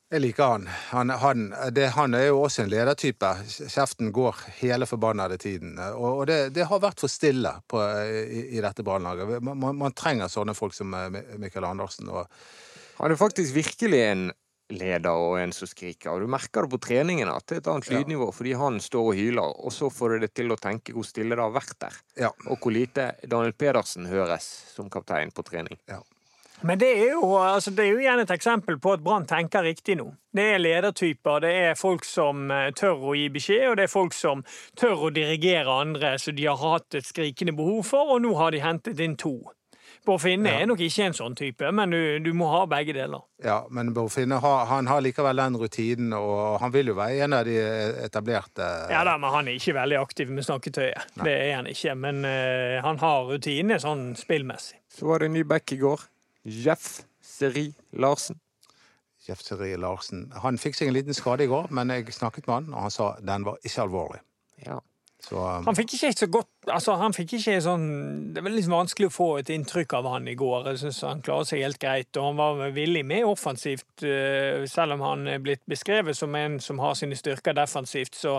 [0.09, 0.63] Jeg liker han.
[0.89, 1.41] Han, han,
[1.73, 3.29] det, han er jo også en ledertype.
[3.69, 5.75] Kjeften går hele forbannede tiden.
[5.91, 9.35] Og, og det, det har vært for stille på, i, i dette brannlaget.
[9.45, 10.97] Man, man, trenger sånne folk som
[11.37, 12.09] Mikkel Andersen.
[12.09, 12.25] Og,
[12.97, 14.25] Han er faktisk virkelig en
[14.69, 16.11] leder og en som skriker.
[16.13, 17.97] Og du merker det på treningene at det er et annet Ja.
[17.99, 21.03] lydnivå, fordi han står og hyler, og så får du det til å tenke hvor
[21.07, 21.93] stille det har vært der.
[22.17, 24.43] ja, Og hvor lite Daniel Pedersen høres
[24.75, 25.77] som kaptein på trening.
[25.87, 25.99] ja.
[26.61, 29.63] Men det er, jo, altså, det er jo igjen et eksempel på at Brann tenker
[29.63, 30.09] riktig nå.
[30.35, 33.87] Det er ledertyper, det er folk som eh, tør å gi beskjed, og det er
[33.93, 34.43] folk som
[34.75, 38.51] tør å dirigere andre som de har hatt et skrikende behov for, og nå har
[38.51, 39.37] de hentet inn to.
[40.09, 43.21] Bård Finne er nok ikke en sånn type, men du, du må ha begge deler.
[43.45, 47.27] Ja, men Bård Finne har, han har likevel den rutinen, og han vil jo være
[47.27, 47.57] en av de
[48.07, 51.13] etablerte Ja da, men Han er ikke veldig aktiv med snakketøyet.
[51.21, 54.79] Det er han ikke, men uh, han har rutine sånn spillmessig.
[54.97, 56.09] Så var det en ny back i går.
[56.49, 58.39] Jeff Seri Larsen.
[59.27, 60.31] Jeff Seri Larsen.
[60.41, 62.95] Han fikk seg en liten skade i går, men jeg snakket med han, og han
[62.97, 64.23] sa den var ikke alvorlig.
[64.65, 64.79] Ja.
[65.19, 67.87] Så um, Han fikk ikke så godt altså han fikk ikke sånn,
[68.33, 70.69] Det var liksom vanskelig å få et inntrykk av han i går.
[70.71, 74.97] Jeg synes Han klarer seg helt greit, og han var villig med offensivt, eh, selv
[74.97, 78.15] om han er blitt beskrevet som en som har sine styrker defensivt.
[78.15, 78.37] Så,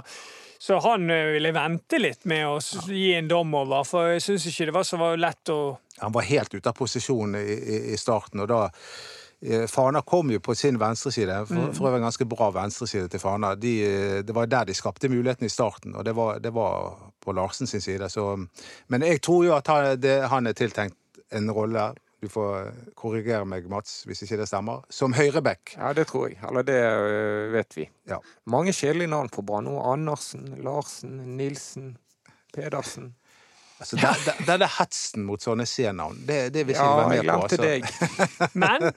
[0.61, 4.51] så han eh, ville vente litt med å gi en dom over, for jeg syns
[4.51, 5.61] ikke det var så lett å
[6.01, 7.57] han var helt ute av posisjon i,
[7.93, 8.61] i, starten, og da
[9.69, 13.55] Fana kom jo på sin venstreside, for, for øvrig en ganske bra venstreside til Fana.
[13.57, 16.99] De, eh, det var der de skapte muligheten i starten, og det var, det var
[17.25, 18.09] på Larsen sin side.
[18.13, 18.37] Så,
[18.89, 20.97] men jeg tror jo at han, det, han er tiltenkt
[21.33, 22.67] en rolle Du får
[23.01, 24.83] korrigere meg, Mats, hvis ikke det stemmer.
[24.93, 25.73] Som høyreback.
[25.79, 26.37] ja, det tror jeg.
[26.51, 26.81] Eller det
[27.55, 27.87] vet vi.
[28.11, 28.19] Ja.
[28.45, 29.71] Mange kjedelige navn på Brann.
[29.81, 31.95] Andersen, Larsen, Nilsen,
[32.53, 33.15] Pedersen.
[33.81, 37.25] Altså, det, det, Denne hetsen mot sånne C-navn, det, det vil Ja, jeg jeg være
[37.25, 37.41] med på.
[37.43, 37.63] altså.
[37.65, 37.83] deg.
[38.63, 38.93] Men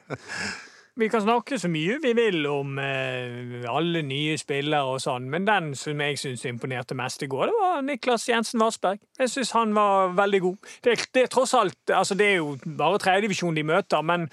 [0.96, 5.48] vi kan snakke så mye vi vil om eh, alle nye spillere og sånn, men
[5.48, 9.00] den som jeg syns imponerte mest i går, det var Niklas Jensen Vassberg.
[9.18, 10.70] Jeg syns han var veldig god.
[10.86, 14.28] Det, det er tross alt altså Det er jo bare tredjedivisjon de møter, men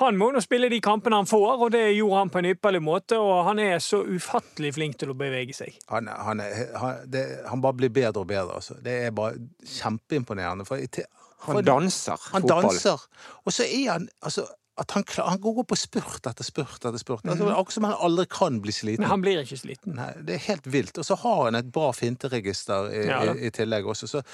[0.00, 2.80] han må nå spille de kampene han får, og det gjorde han på en ypperlig
[2.82, 3.18] måte.
[3.22, 5.76] Og han er så ufattelig flink til å bevege seg.
[5.92, 8.58] Han, han, er, han, det, han bare blir bedre og bedre.
[8.58, 8.74] Altså.
[8.82, 9.38] Det er bare
[9.76, 10.66] kjempeimponerende.
[10.66, 12.66] For, for, Han danser han fotball.
[12.72, 13.06] danser.
[13.44, 14.48] Og så er han altså,
[14.82, 17.22] at han, klar, han går på spurt etter spurt etter spurt.
[17.30, 19.04] Altså, akkurat som han aldri kan bli sliten.
[19.04, 19.94] Men han blir ikke sliten.
[20.00, 20.98] Nei, det er helt vilt.
[20.98, 24.10] Og så har han et bra finteregister i, Ja, i, i tillegg også.
[24.10, 24.26] Så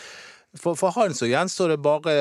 [0.56, 2.14] for, for han så gjenstår det bare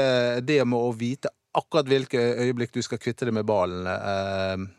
[0.46, 4.70] det med å vite akkurat hvilke øyeblikk du skal kvitte deg med ballen.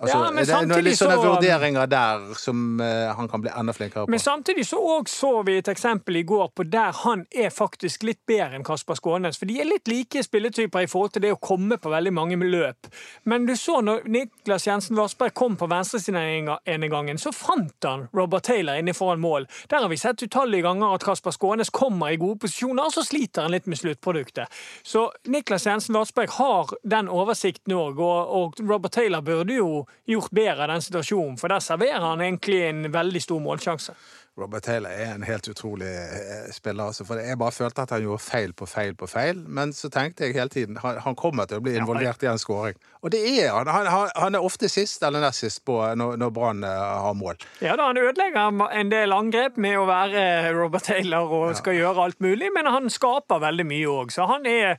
[0.00, 3.50] Altså, Ja, men det er litt sånne så- vurderinger der som uh, han kan bli
[3.50, 4.10] enda flinkere på.
[4.10, 8.20] Men samtidig så, så vi et eksempel i går på der han er faktisk litt
[8.26, 9.38] bedre enn Kasper Skånes.
[9.38, 12.38] For de er litt like spilletyper i forhold til det å komme på veldig mange
[12.38, 12.86] løp.
[13.24, 18.06] Men du så når Niklas Jensen Vassberg kom på venstresiden ene gangen, så fant han
[18.14, 19.48] Robert Taylor inne foran mål.
[19.68, 23.02] Der har vi sett utallige ganger at Kasper Skånes kommer i gode posisjoner, og så
[23.02, 24.46] sliter han litt med sluttproduktet.
[24.86, 30.32] Så Niklas Jensen Vassberg har den oversikten òg, og, og Robert Taylor burde jo gjort
[30.34, 33.94] bedre i den situasjonen, for der serverer han egentlig en veldig stor målsjanse.
[34.38, 36.84] Robert Taylor er en helt utrolig eh, spiller.
[36.92, 39.90] Altså, for Jeg bare følte at han gjorde feil på feil på feil, men så
[39.90, 42.78] tenkte jeg hele tiden han, han kommer til å bli involvert i en skåring.
[43.02, 43.66] Og det er han.
[43.66, 44.34] Han, han.
[44.38, 47.40] er ofte sist eller nest sist på når, når Brann eh, har mål.
[47.64, 52.06] Ja da, Han ødelegger en del angrep med å være Robert Taylor og skal gjøre
[52.08, 54.14] alt mulig, men han skaper veldig mye òg.
[54.14, 54.76] Så han er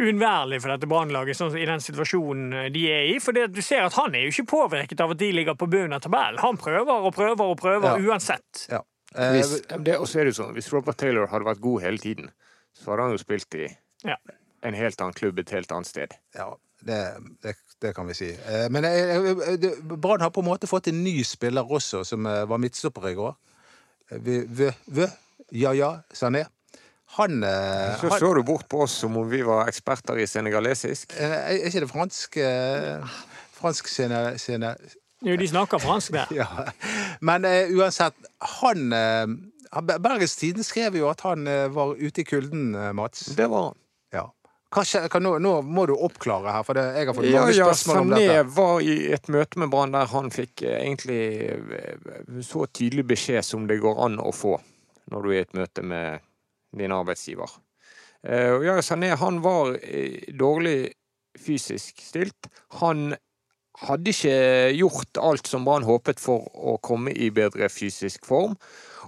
[0.00, 3.18] uunnværlig for dette Brannlaget sånn, i den situasjonen de er i.
[3.22, 5.68] For det, du ser at han er jo ikke påvirket av at de ligger på
[5.70, 6.40] bunnen av tabellen.
[6.42, 7.98] Han prøver og prøver og prøver Ja.
[8.12, 8.66] uansett.
[8.70, 8.80] Ja.
[9.14, 11.98] Eh, Hvis, det, og så er det sånn, hvis Robert Taylor hadde vært god hele
[11.98, 12.30] tiden,
[12.72, 13.66] så hadde han jo spilt i
[14.04, 14.16] Ja.
[14.62, 16.14] en helt annen klubb et helt annet sted.
[16.34, 16.50] ja
[16.84, 16.98] det,
[17.42, 18.30] det, det kan vi si.
[18.48, 18.82] Eh, Men
[20.00, 23.14] Brann har på en måte fått en ny spiller også, som eh, var midtstopper i
[23.14, 23.36] går.
[24.10, 25.06] Vø, Vø, v, v,
[25.52, 26.46] ja, ja, Sané.
[27.18, 30.26] Han, eh, Så han så du bort på oss som om vi var eksperter i
[30.26, 31.12] senegalesisk.
[31.20, 33.06] eh, Er ikke det fransk eh,
[33.52, 34.74] Fransk sene, scene
[35.22, 36.30] Jo, de snakker fransk der.
[36.40, 36.48] Ja.
[37.20, 38.16] Men uh, uansett,
[38.60, 43.28] han uh, Bergens Tidende skrev jo at han uh, var ute i kulden, Mats.
[43.36, 43.78] Det var han.
[44.12, 44.26] Ja.
[44.72, 47.56] Kanskje, kan, nå, nå må du oppklare her, for det, jeg har fått Ja, mange
[47.56, 51.20] ja, spørsmål om Sané var i et møte med Brann der han fikk egentlig
[52.48, 54.56] så tydelig beskjed som det går an å få
[55.12, 56.24] når du er i et møte med
[56.80, 57.52] din arbeidsgiver.
[58.24, 59.76] Eh, Ja, Sané han var
[60.40, 60.94] dårlig
[61.36, 62.48] fysisk stilt.
[62.80, 63.12] Han
[63.80, 64.34] hadde ikke
[64.76, 68.56] gjort alt som Brann håpet for å komme i bedre fysisk form.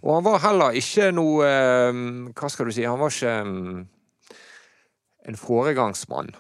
[0.03, 1.98] Og han var heller ikke noe eh,
[2.37, 2.85] Hva skal du si?
[2.85, 3.85] Han var ikke mm,
[5.31, 6.33] en foregangsmann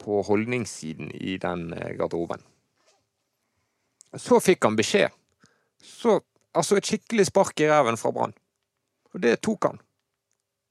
[0.00, 2.44] på holdningssiden i den eh, garderoben.
[4.14, 5.10] Så fikk han beskjed.
[5.82, 6.20] Så,
[6.54, 8.36] altså et skikkelig spark i ræven fra Brann.
[9.12, 9.82] Og det tok han.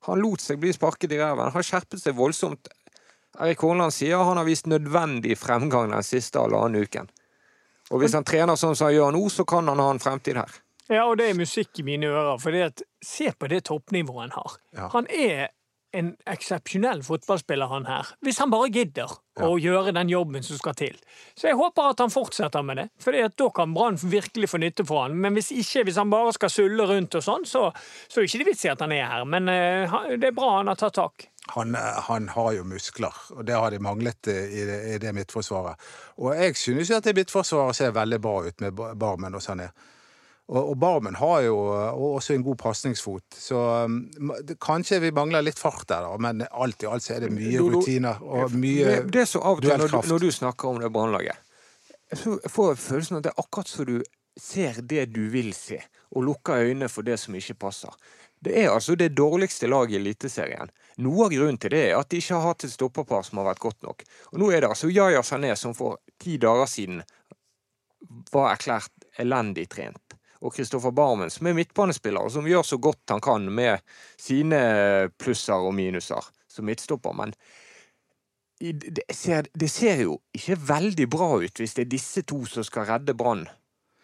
[0.08, 1.52] Han lot seg bli sparket i ræven.
[1.54, 2.70] Han skjerpet seg voldsomt.
[3.40, 7.10] Erik Horneland sier han har vist nødvendig fremgang den siste halvannen uken.
[7.92, 10.38] Og hvis han trener sånn som han gjør nå, så kan han ha en fremtid
[10.40, 10.62] her.
[10.92, 12.40] Ja, og det er musikk i mine ører.
[12.42, 12.56] For
[13.04, 14.56] se på det toppnivået han har.
[14.76, 14.88] Ja.
[14.94, 15.52] Han er
[15.94, 18.08] en eksepsjonell fotballspiller, han her.
[18.26, 19.12] Hvis han bare gidder
[19.46, 20.96] å gjøre den jobben som skal til.
[21.38, 24.86] Så jeg håper at han fortsetter med det, for da kan Brann virkelig få nytte
[24.90, 25.20] for han.
[25.22, 27.68] Men hvis ikke, hvis han bare skal sulle rundt og sånn, så,
[28.08, 29.28] så er det ikke vits i at han er her.
[29.30, 31.28] Men uh, det er bra han har tatt tak.
[31.52, 34.98] Han, eh, han har jo muskler, og det har de manglet eh, i det, i
[34.98, 35.76] det midtforsvaret.
[36.18, 39.68] Og jeg synes jo at det midtforsvaret ser veldig bra ut med Barmen og Sané.
[40.48, 44.00] Og, og Barmen har jo eh, også en god pasningsfot, så um,
[44.44, 47.32] det- kanskje vi mangler litt fart der, da, men alt i alt så er det
[47.36, 50.68] mye rutiner og mye det, det så av og til når, du- når du snakker
[50.70, 51.40] om det brannlaget
[52.14, 53.96] så jeg følelsen at det er akkurat som du
[54.38, 55.80] ser det du vil se,
[56.14, 57.90] og lukker øynene for det som ikke passer.
[58.44, 60.72] Det er altså det dårligste laget i Eliteserien.
[61.04, 63.48] Noe av grunnen til det er at de ikke har hatt et stopperpar som har
[63.54, 64.04] vært godt nok.
[64.34, 67.00] Og nå er det altså Yaya Sané som for ti dager siden
[68.34, 70.18] var erklært elendig trent.
[70.44, 73.80] Og Kristoffer Barmen, som er midtbanespiller, og som gjør så godt han kan med
[74.20, 74.60] sine
[75.16, 77.16] plusser og minuser som midtstopper.
[77.16, 77.32] Men
[78.60, 82.68] det ser, det ser jo ikke veldig bra ut hvis det er disse to som
[82.68, 83.48] skal redde Brann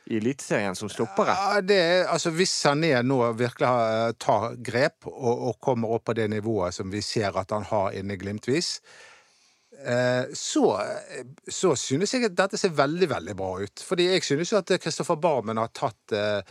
[0.10, 1.36] i Eliteserien som stoppere.
[1.38, 6.06] Ja, det er, altså Hvis Sané nå virkelig har- tar grep og, og kommer opp
[6.10, 8.80] på det nivået som vi ser at han har inne glimtvis,
[9.86, 10.66] eh, så,
[11.48, 13.86] så synes jeg at dette ser veldig, veldig bra ut.
[13.86, 16.42] Fordi jeg synes jo at Kristoffer Barmen har tatt eh,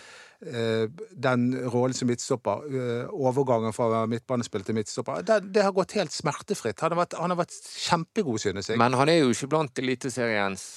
[0.47, 5.97] eh, den rollen som midtstopper, eh, overgangen fra midtbanespill til midtstopper, det, det har gått
[5.99, 6.79] helt smertefritt.
[6.87, 8.79] Han har vært, han har vært kjempegod, synes jeg.
[8.79, 10.69] Men han er jo ikke blant Eliteseriens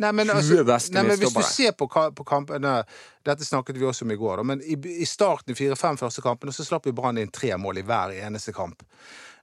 [0.00, 2.78] Nei, men, 20 altså, nei, men hvis du ser på, på kampene
[3.26, 6.24] Dette snakket vi også om i går, da, men i, i starten i fire-fem første
[6.24, 8.82] kampene så slapp jo Brann inn tre mål i hver eneste kamp.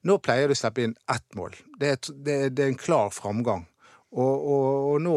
[0.09, 1.55] Nå pleier du å slippe inn ett mål.
[1.79, 3.67] Det er, det, det er en klar framgang.
[4.09, 5.15] Og, og, og nå,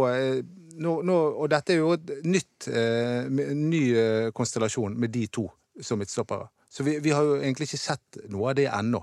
[0.84, 3.24] nå, nå Og dette er jo et nytt, eh,
[3.56, 5.46] ny eh, konstellasjon med de to
[5.80, 6.50] som midtstoppere.
[6.68, 9.00] Så vi, vi har jo egentlig ikke sett noe av det ennå.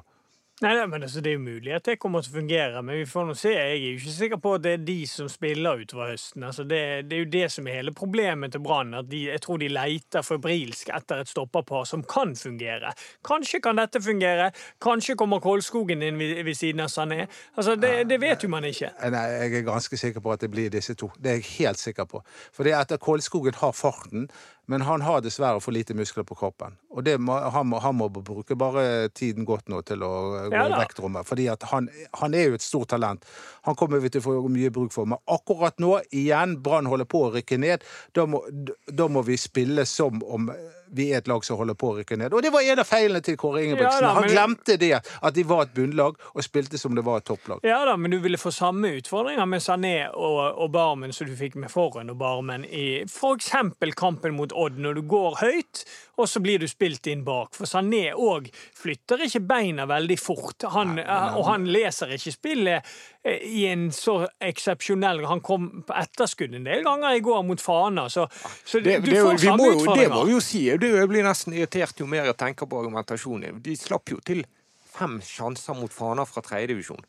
[0.59, 2.97] Nei, nei, men altså, Det er jo mulig at det kommer til å fungere, men
[2.99, 3.53] vi får nå se.
[3.53, 6.43] Jeg er jo ikke sikker på at det er de som spiller utover høsten.
[6.43, 8.91] Altså, det, det er jo det som er hele problemet til Brann.
[9.07, 12.91] Jeg tror de leter febrilsk etter et stopperpar som kan fungere.
[13.23, 14.49] Kanskje kan dette fungere.
[14.83, 17.29] Kanskje kommer Kolskogen inn ved, ved siden av Sané.
[17.55, 18.91] Altså, det, det, vet jo man ikke.
[19.15, 21.07] Nei, Jeg er ganske sikker på at det blir disse to.
[21.15, 22.19] Det er jeg helt sikker på.
[22.51, 24.27] For det at Kolskogen har farten,
[24.69, 26.75] men han har dessverre for lite muskler på kroppen.
[26.93, 30.11] Og må, han, må, han, må, bruke bare tiden godt nå til å
[30.45, 31.25] gå ja, i vektrommet.
[31.25, 31.87] fordi han,
[32.19, 33.25] han, er jo et stort talent.
[33.65, 35.09] Han kommer vi til å få mye bruk for.
[35.09, 37.87] Men akkurat nå, igjen, Brann holder på å rykke ned.
[38.13, 38.43] Da må,
[38.85, 40.51] da må vi spille som om
[40.91, 42.33] vi er et lag som holder på å rykke ned.
[42.33, 44.03] Og det var en av feilene til Kåre Ingebrigtsen.
[44.03, 47.21] Ja, da, han glemte det, at de var et bunnlag og spilte som det var
[47.21, 47.63] et topplag.
[47.67, 51.35] Ja da, men du ville få samme utfordringer med Sané og, og Barmen som du
[51.39, 53.51] fikk med Forhen og Barmen i f.eks.
[53.99, 55.83] kampen mot Odd, når du går høyt
[56.19, 57.53] og så blir du spilt inn bak.
[57.55, 62.89] For Sané òg flytter ikke beina veldig fort, han, nei, og han leser ikke spillet
[63.23, 67.61] eh, i en så eksepsjonell Han kom på etterskudd en del ganger i går mot
[67.63, 68.27] Fana, så,
[68.65, 70.09] så det, du får samme utfordringer.
[70.09, 70.65] Det må vi jo si.
[70.69, 73.61] Jeg blir nesten irritert jo mer jeg tenker på argumentasjonen.
[73.63, 74.43] De slapp jo til
[74.89, 77.01] fem sjanser mot Fana fra tredjedivisjon.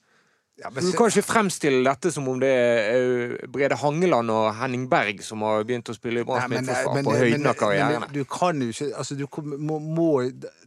[0.61, 0.85] Ja, men...
[0.85, 5.23] Du kan ikke fremstille dette som om det er eh, Brede Hangeland og Henning Berg
[5.25, 8.05] som har begynt å spille i Brann på høyden av karrieren.
[8.13, 9.25] Du kan jo ikke altså, du
[9.57, 10.11] må, må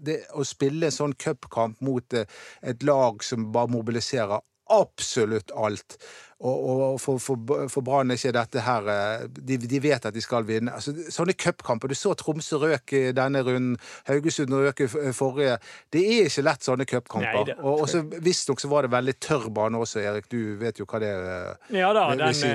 [0.01, 2.25] det, Å spille en sånn cupkamp mot eh,
[2.65, 4.41] et lag som bare mobiliserer
[4.73, 5.97] absolutt alt
[6.43, 10.15] og, og for, for, for Brann er ikke dette her eh, de, de, vet at
[10.15, 10.73] de skal vinne.
[10.75, 13.77] Altså, sånne cupkamper Du så Tromsø røk denne runden.
[14.09, 15.55] Haugesund røk i forrige.
[15.93, 17.53] Det er ikke lett, sånne cupkamper.
[17.61, 20.27] Og, og visstnok så var det veldig tørr bane også, Erik.
[20.31, 21.29] Du vet jo hva det er.
[21.31, 22.51] Eh, ja da, den si.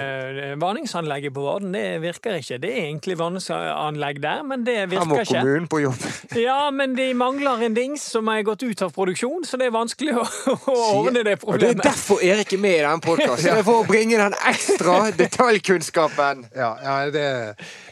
[0.60, 2.60] vanningsanlegget på Varden det virker ikke.
[2.60, 5.32] Det er egentlig vanningsanlegg der, men det virker ikke.
[5.32, 6.06] Her må kommunen på jobb.
[6.48, 9.74] ja, men de mangler en dings som er gått ut av produksjon, så det er
[9.74, 11.56] vanskelig å, å ordne det problemet.
[11.56, 13.64] Og det er derfor Erik er med i denne podkasten.
[13.78, 16.46] å bringe den ekstra detaljkunnskapen.
[16.56, 17.24] Ja, ja det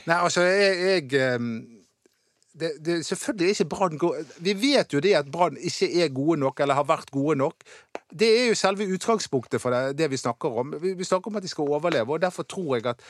[0.07, 1.55] Nei, altså, jeg, jeg ehm,
[2.57, 3.99] det, det, selvfølgelig er ikke Brann
[4.41, 7.67] Vi vet jo det at Brann ikke er gode nok, eller har vært gode nok.
[8.11, 10.77] Det er jo selve utgangspunktet for det, det vi snakker om.
[10.81, 13.03] Vi, vi snakker om at de skal overleve, og derfor tror jeg at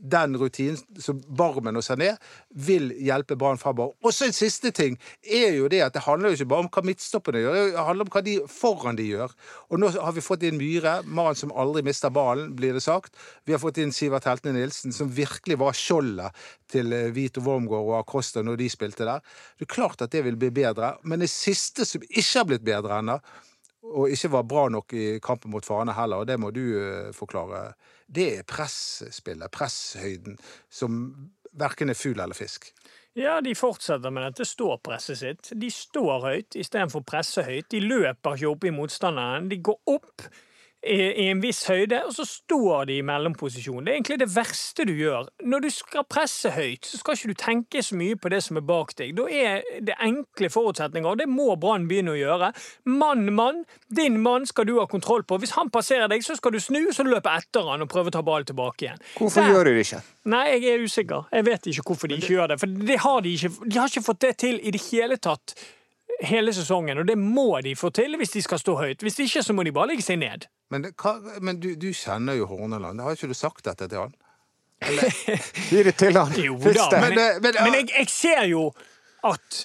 [0.00, 2.12] den rutinen som Barmen og Sané
[2.50, 3.94] vil hjelpe Brann framover.
[4.04, 6.70] Og så en siste ting er jo det at det handler jo ikke bare om
[6.72, 9.34] hva midtstoppene gjør, det handler om hva de foran de gjør.
[9.70, 13.16] Og nå har vi fått inn Myhre, mannen som aldri mister ballen, blir det sagt.
[13.44, 17.90] Vi har fått inn Sivert Heltene Nilsen, som virkelig var skjoldet til eh, Vito Wormgård
[17.90, 19.24] og Acosta når de spilte der.
[19.58, 22.66] Det er klart at det vil bli bedre, men det siste som ikke har blitt
[22.66, 23.20] bedre ennå,
[23.86, 27.12] og ikke var bra nok i kampen mot Fane heller, og det må du uh,
[27.16, 27.70] forklare
[28.06, 30.36] det er presspillet, presshøyden,
[30.70, 31.00] som
[31.56, 32.70] verken er fugl eller fisk.
[33.16, 35.52] Ja, de fortsetter med dette ståpresset sitt.
[35.56, 37.70] De står høyt istedenfor presse høyt.
[37.72, 39.48] De løper ikke opp i motstanderen.
[39.48, 40.26] De går opp
[40.86, 43.84] i en viss høyde, og så står de i mellomposisjon.
[43.84, 45.26] Det er egentlig det verste du gjør.
[45.42, 48.60] Når du skal presse høyt, så skal ikke du tenke så mye på det som
[48.60, 49.14] er bak deg.
[49.18, 52.52] Da er det enkle forutsetninger, og det må Brann begynne å gjøre.
[52.92, 53.64] Mann, mann.
[53.90, 55.40] Din mann skal du ha kontroll på.
[55.42, 58.16] Hvis han passerer deg, så skal du snu, så løpe etter han og prøve å
[58.18, 59.02] ta ballen tilbake igjen.
[59.16, 60.02] Hvorfor så, gjør de det ikke?
[60.30, 61.30] Nei, jeg er usikker.
[61.34, 62.60] Jeg vet ikke hvorfor de ikke gjør det.
[62.62, 63.52] For det har de ikke.
[63.64, 65.56] De har ikke fått det til i det hele tatt
[66.24, 69.02] hele sesongen, og det må de få til hvis de skal stå høyt.
[69.04, 70.46] Hvis ikke, så må de bare legge seg ned.
[70.72, 73.00] Men, hva, men du, du, kjenner jo Horneland.
[73.02, 74.16] Har ikke du sagt dette til han?
[75.70, 76.34] Gi det til han.
[76.36, 78.68] Jo da, men, men, men jeg, jeg, ser jo
[79.26, 79.62] at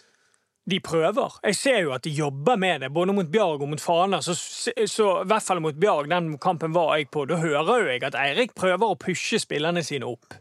[0.71, 1.39] de prøver.
[1.43, 4.21] Jeg ser jo at de jobber med det, både mot Bjarg og mot Fana.
[4.21, 7.25] Så, så, i hvert fall mot Bjarg, den kampen var jeg på.
[7.29, 10.37] Da hører jo jeg at Eirik prøver å pushe spillerne sine opp.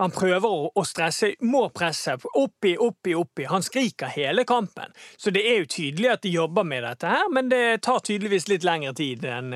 [0.00, 2.16] Han prøver å stresse, må presse.
[2.34, 3.46] Oppi, oppi, oppi.
[3.46, 4.90] Han skriker hele kampen.
[5.16, 8.48] Så det er jo tydelig at de jobber med dette her, men det tar tydeligvis
[8.50, 9.54] litt lengre tid enn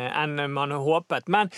[0.55, 1.27] man har håpet.
[1.27, 1.51] Men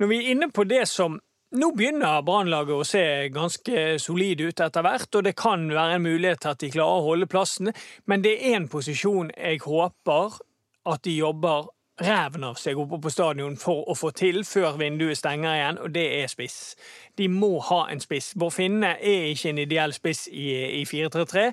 [0.00, 1.20] når vi er inne på det som
[1.56, 6.04] nå begynner Brannlaget å se ganske solid ut etter hvert, og det kan være en
[6.04, 7.72] mulighet til at de klarer å holde plassene,
[8.10, 10.40] men det er én posisjon jeg håper
[10.86, 15.16] at de jobber ræven av seg oppe på stadion for å få til før vinduet
[15.18, 16.76] stenger igjen, og det er spiss.
[17.16, 18.34] De må ha en spiss.
[18.36, 21.46] Bård Finne er ikke en ideell spiss i, i 4-3-3.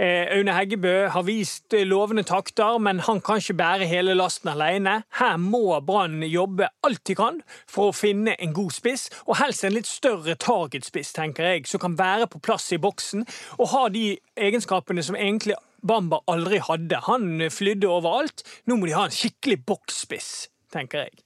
[0.00, 5.02] Eh, Aune Heggebø har vist lovende takter, men han kan ikke bære hele lasten alene.
[5.20, 9.66] Her må Brann jobbe alt de kan for å finne en god spiss, og helst
[9.68, 13.26] en litt større targetspiss, tenker jeg, som kan være på plass i boksen
[13.58, 17.00] og ha de egenskapene som egentlig Bamba aldri hadde.
[17.06, 18.44] Han flydde overalt.
[18.68, 21.24] Nå må de ha en skikkelig boksspiss, tenker jeg.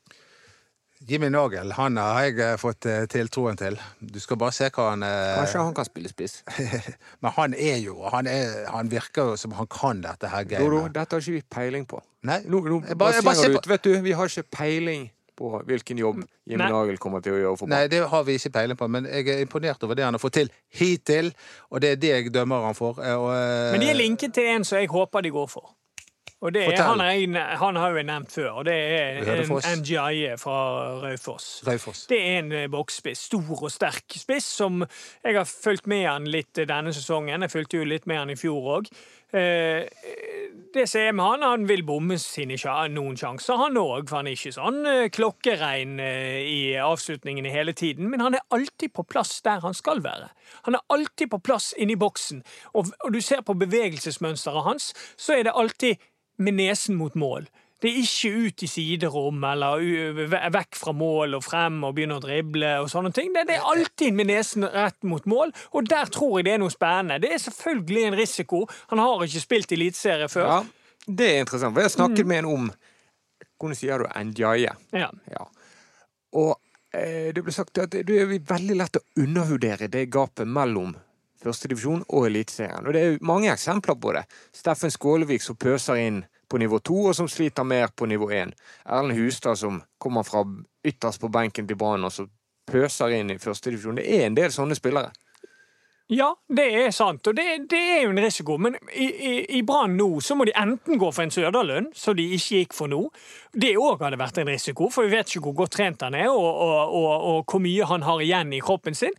[1.04, 3.76] Jimmy Nagel han har jeg eh, fått eh, tiltroen til.
[4.00, 6.38] Du skal bare se hva han eh, Kanskje han kan spille spiss.
[7.20, 10.94] Men han er jo han, er, han virker jo som han kan dette her gamet.
[10.94, 12.00] dette har ikke vi peiling på.
[12.24, 13.70] Nei, Nå, nå jeg bare bare, jeg bare på ut.
[13.74, 16.70] Vet du, vi har ikke peiling på hvilken jobb Jimmy Nei.
[16.72, 19.28] Nagel kommer til å gjøre for Nei, det har vi ikke peiling på, men jeg
[19.34, 21.32] er imponert over det han har fått til hittil.
[21.70, 23.00] Og det er det jeg dømmer han for.
[23.02, 25.74] eh, Og, eh, Men de er linket til en som jeg håper de går for.
[26.44, 29.78] Og det er, han, har han har jo jeg nevnt før, og det er en
[29.80, 30.56] NGI fra
[31.00, 31.62] Raufoss.
[31.64, 32.02] Raufoss.
[32.10, 33.22] Det er en eh, boksspiss.
[33.30, 34.82] Stor og sterk spiss som
[35.24, 37.46] jeg har fulgt med han litt denne sesongen.
[37.46, 38.90] Jeg fulgte jo litt med han i fjor òg.
[40.74, 42.56] Det som er med han, han vil bomme sine
[42.90, 44.08] noen sjanser, han òg.
[44.08, 48.08] For han er ikke sånn eh, klokkerein eh, i avslutningene hele tiden.
[48.10, 50.32] Men han er alltid på plass der han skal være.
[50.66, 52.42] Han er alltid på plass inni boksen.
[52.74, 56.02] Og, og du ser på bevegelsesmønsteret hans, så er det alltid
[56.42, 57.46] med nesen mot mål.
[57.84, 62.22] Det er ikke ut i siderom eller vekk fra mål og frem og begynne å
[62.22, 63.28] drible og sånne ting.
[63.34, 66.62] Det, det er alltid med nesen rett mot mål, og der tror jeg det er
[66.62, 67.20] noe spennende.
[67.20, 68.62] Det er selvfølgelig en risiko.
[68.94, 70.48] Han har ikke spilt eliteserie før.
[70.48, 71.74] Ja, det er interessant.
[71.74, 72.74] for Jeg har snakket med en om
[73.60, 74.72] Hvordan sier du Ndjaye?
[74.92, 75.08] Ja.
[75.30, 75.44] Ja.
[76.36, 76.50] Og
[76.96, 80.96] eh, det ble sagt at det er veldig lett å undervurdere det gapet mellom
[81.44, 82.84] førstedivisjon og Eliteserien.
[82.84, 84.24] Og det er mange eksempler på det.
[84.56, 88.54] Steffen Skålevik som pøser inn på nivå to, og som sliter mer på nivå én.
[88.84, 90.44] Erlend Hustad som kommer fra
[90.84, 92.26] ytterst på benken til Brann, og så
[92.70, 94.00] pøser inn i førstedivisjon.
[94.00, 95.12] Det er en del sånne spillere.
[96.12, 98.58] Ja, det er sant, og det, det er jo en risiko.
[98.60, 102.16] Men i, i, i Brann nå så må de enten gå for en Søderlund, som
[102.16, 103.00] de ikke gikk for nå.
[103.56, 106.28] Det òg hadde vært en risiko, for vi vet ikke hvor godt trent han er,
[106.28, 109.16] og, og, og, og hvor mye han har igjen i kroppen sin.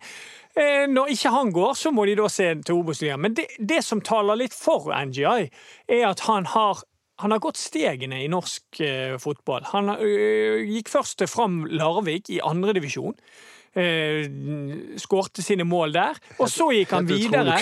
[0.53, 3.21] Eh, Når ikke han går, så må de da se til Obos-ligaen.
[3.25, 5.49] Men det, det som taler litt for NGI,
[5.89, 6.85] er at han har
[7.21, 9.63] han har gått stegene i norsk eh, fotball.
[9.71, 13.15] Han eh, gikk først til Fram Larvik i andredivisjon.
[13.75, 14.27] Eh,
[14.99, 16.19] skårte sine mål der.
[16.39, 17.61] Og så gikk han videre.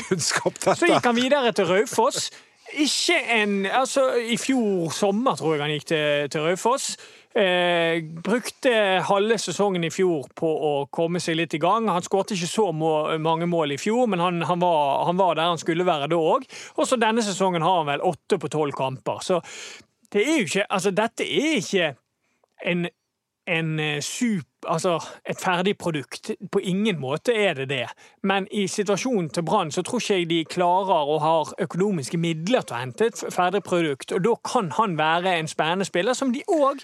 [0.79, 2.31] Så gikk han videre til Raufoss.
[2.79, 6.95] Ikke en Altså, i fjor sommer tror jeg han gikk til, til Raufoss.
[7.33, 11.87] Eh, brukte halve sesongen i fjor på å komme seg litt i gang.
[11.89, 15.39] Han skårte ikke så må, mange mål i fjor, men han, han, var, han var
[15.39, 16.45] der han skulle være da òg.
[16.77, 19.23] Og så denne sesongen har han vel åtte på tolv kamper.
[19.25, 19.41] Så
[20.13, 21.93] det er jo ikke Altså, dette er ikke
[22.69, 22.85] en
[23.43, 26.31] en super sup, altså et ferdig produkt.
[26.51, 27.87] På ingen måte er det det.
[28.23, 32.61] Men i situasjonen til Brann så tror ikke jeg de klarer og har økonomiske midler
[32.61, 34.11] til å hente et ferdig produkt.
[34.11, 36.83] Og da kan han være en spennende spiller som de òg,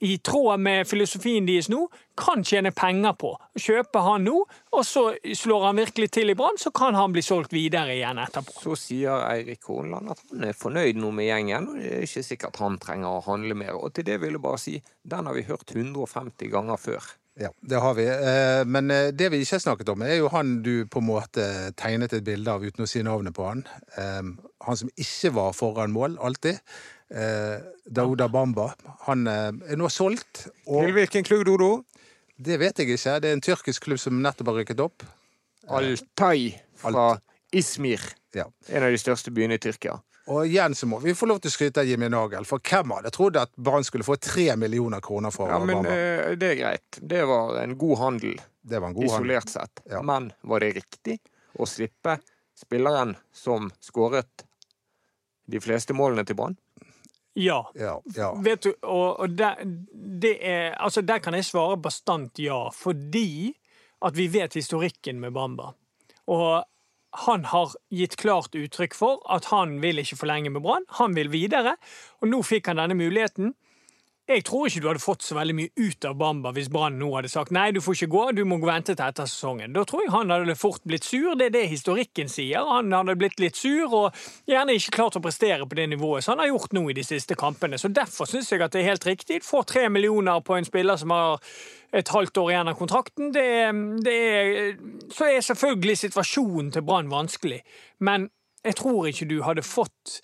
[0.00, 1.84] i tråd med filosofien deres nå,
[2.20, 3.34] kan tjene penger på.
[3.60, 4.40] Kjøper han nå,
[4.76, 8.20] og så slår han virkelig til i Brann, så kan han bli solgt videre igjen
[8.20, 8.56] etterpå.
[8.64, 12.26] Så sier Eirik Hornland at han er fornøyd nå med gjengen, og det er ikke
[12.26, 13.76] sikkert han trenger å handle mer.
[13.76, 17.16] Og til det vil jeg bare si, den har vi hørt 150 ganger før.
[17.40, 18.04] Ja, det har vi.
[18.10, 21.08] Eh, Men eh, det vi ikke har snakket om, er jo han du på en
[21.08, 21.44] måte
[21.78, 23.64] tegnet et bilde av uten å si navnet på han.
[23.96, 24.32] Eh,
[24.66, 26.58] Han som ikke var foran mål, alltid.
[27.10, 27.58] Eh,
[27.90, 28.68] Dauda Bamba.
[29.06, 30.46] Han eh, er nå solgt.
[30.66, 31.70] Til hvilken klubb, Dodo?
[32.40, 33.18] det vet jeg ikke.
[33.20, 35.02] Det er en tyrkisk klubb som nettopp har rykket opp.
[35.68, 37.18] Altay fra
[37.52, 38.00] Izmir.
[38.32, 38.46] Ja.
[38.68, 39.98] En av de største byene i Tyrkia.
[40.30, 42.92] Og igjen så må vi få lov til å skryte av Jimmy Nagel, for hvem
[42.94, 45.90] hadde trodd at Brann skulle få tre millioner kroner fra Ja, men Bamba?
[45.96, 47.00] eh, det er greit.
[47.02, 49.42] Det var en god handel, Det var en god handel.
[49.48, 49.82] sett.
[49.90, 50.02] Ja.
[50.02, 51.18] Men var det riktig
[51.58, 52.20] å slippe
[52.54, 54.46] spilleren som skåret
[55.50, 56.56] de fleste målene til Brann?
[57.40, 57.60] Ja.
[57.78, 58.30] Ja, ja.
[58.44, 59.62] Vet du, og, og der,
[59.94, 63.54] det er, altså der kan jeg svare bastant ja, fordi
[64.04, 65.72] at vi vet historikken med Bamba.
[66.30, 66.64] Og
[67.26, 70.86] han har gitt klart uttrykk for at han vil ikke forlenge med Brann.
[71.00, 71.74] Han vil videre,
[72.22, 73.54] og nå fikk han denne muligheten.
[74.30, 77.08] Jeg tror ikke du hadde fått så veldig mye ut av Bamba hvis Brann nå
[77.16, 79.74] hadde sagt nei, du får ikke gå, du må vente til etter sesongen.
[79.74, 81.32] Da tror jeg han hadde fort blitt sur.
[81.38, 82.62] Det er det historikken sier.
[82.68, 86.36] Han hadde blitt litt sur og gjerne ikke klart å prestere på det nivået som
[86.36, 87.80] han har gjort nå i de siste kampene.
[87.80, 89.42] Så derfor syns jeg at det er helt riktig.
[89.46, 91.42] Får tre millioner på en spiller som har
[91.90, 93.32] et halvt år igjen av kontrakten.
[93.34, 93.46] Det,
[94.06, 94.74] det er,
[95.10, 97.64] så er selvfølgelig situasjonen til Brann vanskelig,
[97.98, 98.30] men
[98.62, 100.20] jeg tror ikke du hadde fått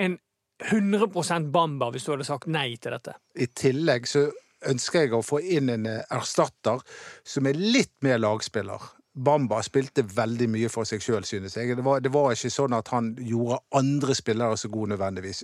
[0.00, 0.16] en
[0.64, 3.14] 100% Bamba hvis du hadde sagt nei til dette.
[3.38, 4.28] I tillegg så
[4.68, 6.82] ønsker jeg å få inn en erstatter
[7.26, 8.88] som er litt mer lagspiller.
[9.18, 11.74] Bamba spilte veldig mye for seg sjøl, synes jeg.
[11.78, 15.42] Det var, det var ikke sånn at han gjorde andre spillere så gode nødvendigvis.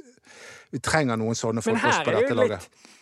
[0.74, 2.68] Vi trenger noen sånne folk også på dette laget.
[2.68, 3.00] litt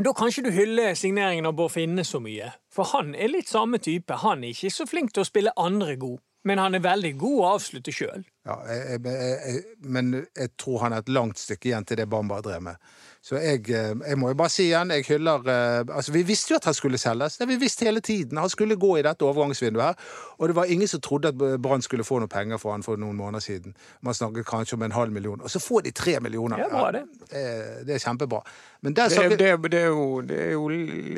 [0.00, 2.52] Da kan ikke du hylle signeringen av Bård Finne så mye.
[2.72, 4.16] For han er litt samme type.
[4.22, 6.22] Han er ikke så flink til å spille andre god.
[6.48, 8.22] Men han er veldig god å avslutte sjøl.
[8.48, 12.06] Ja, jeg, jeg, jeg, men jeg tror han har et langt stykke igjen til det
[12.08, 12.78] Bamba drev med.
[13.20, 16.54] Så jeg, eh, jeg må jo bare si igjen, jeg hyller eh, altså Vi visste
[16.54, 17.36] jo at han skulle selges.
[17.36, 18.40] Det har vi visst hele tiden.
[18.40, 20.16] Han skulle gå i dette overgangsvinduet her.
[20.38, 22.96] Og det var ingen som trodde at Brann skulle få noe penger for han for
[22.96, 23.76] noen måneder siden.
[24.00, 25.44] Man snakket kanskje om en halv million.
[25.44, 26.64] Og så får de tre millioner.
[26.64, 27.04] Ja, bra det.
[27.28, 28.40] Ja, det er kjempebra.
[28.80, 30.68] Men der Det, snakker det, det, er jo, det er jo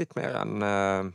[0.02, 1.12] litt mer enn eh,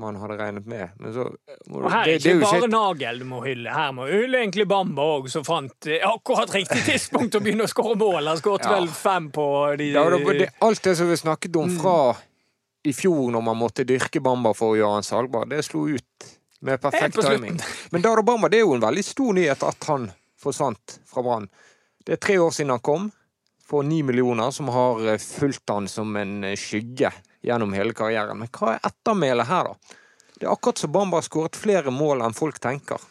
[0.00, 0.90] man hadde regnet med.
[0.98, 1.24] Men så
[1.68, 3.70] må du- Og her er det, det ikke bare Nagel du må hylle.
[3.70, 7.66] Her må du hylle egentlig Bamba òg, som fant eh, akkurat riktig tidspunkt å begynne
[7.66, 8.26] å skåre mål.
[8.32, 8.78] Han skåret Ja.
[8.78, 12.16] vel fem på de Ja, det, alt det som vi snakket om fra
[12.84, 16.30] i fjor, når man måtte dyrke Bamba for å gjøre han salgbar, det slo ut
[16.62, 17.60] med perfekt timing.
[17.92, 20.10] Men Dado Bamba det er jo en veldig stor nyhet at han
[20.40, 21.48] forsvant fra Brann.
[22.04, 23.12] Det er tre år siden han kom,
[23.64, 27.10] for ni millioner, som har eh, fulgt han som en eh, skygge
[27.44, 28.40] gjennom hele karrieren.
[28.40, 30.00] Men hva er ettermælet her, da?
[30.34, 33.02] Det er akkurat som Bamba har skåret flere mål enn folk tenker.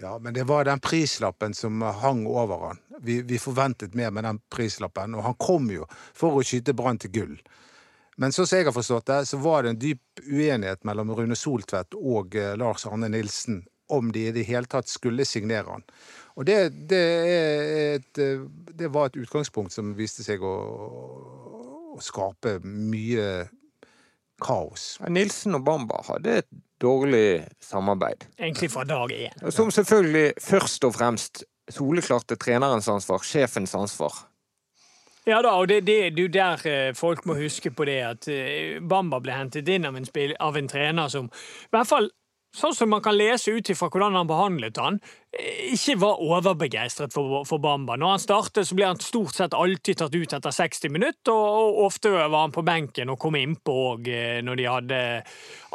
[0.00, 2.80] Ja, men det var den prislappen som hang over han.
[3.00, 6.98] Vi, vi forventet mer med den prislappen, og han kom jo for å skyte Brann
[7.02, 7.36] til gull.
[8.16, 11.36] Men sånn som jeg har forstått det, så var det en dyp uenighet mellom Rune
[11.38, 15.82] Soltvedt og eh, Lars Arne Nilsen om de i det hele tatt skulle signere han.
[16.38, 16.58] Og det,
[16.90, 17.02] det,
[17.98, 20.54] et, eh, det var et utgangspunkt som viste seg å,
[21.94, 23.46] å skape mye
[24.42, 24.98] kaos.
[25.08, 26.50] Nilsen og Bamba hadde et
[26.82, 28.26] dårlig samarbeid.
[28.38, 29.50] Egentlig fra dag én.
[29.54, 34.24] Som selvfølgelig først og fremst soleklart er trenerens ansvar, sjefens ansvar.
[35.24, 38.00] Ja da, og det, det, det er jo der eh, folk må huske på det
[38.04, 41.88] at eh, Bamba ble hentet inn av en, spill, av en trener som i hvert
[41.88, 42.10] fall
[42.54, 45.00] Sånn som man kan lese ut ifra hvordan han behandlet han,
[45.74, 47.96] ikke var overbegeistret for, for Bamba.
[48.00, 51.74] Når han startet, så ble han stort sett alltid tatt ut etter 60 minutter, og,
[51.74, 54.10] og ofte var han på benken og kom innpå òg
[54.44, 55.00] når de hadde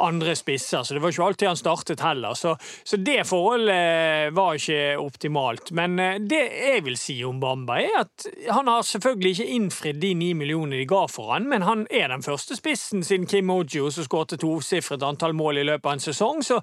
[0.00, 2.34] andre spisser, så det var ikke alltid han startet heller.
[2.34, 2.54] Så,
[2.84, 5.72] så det forholdet var ikke optimalt.
[5.76, 10.00] Men eh, det jeg vil si om Bamba, er at han har selvfølgelig ikke innfridd
[10.02, 13.50] de ni millionene de ga for han, men han er den første spissen siden Kim
[13.52, 16.60] Ojo som skåret tosifret antall mål i løpet av en sesong, så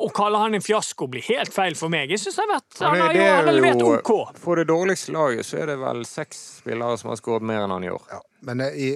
[0.00, 2.10] å kalle han en fiasko blir helt feil for meg.
[2.10, 4.10] Jeg synes han har, vært, han har, jo, han har levert OK.
[4.40, 7.74] For det dårligste laget så er det vel seks spillere som har skåret mer enn
[7.76, 8.02] han i år.
[8.10, 8.90] Ja, men i,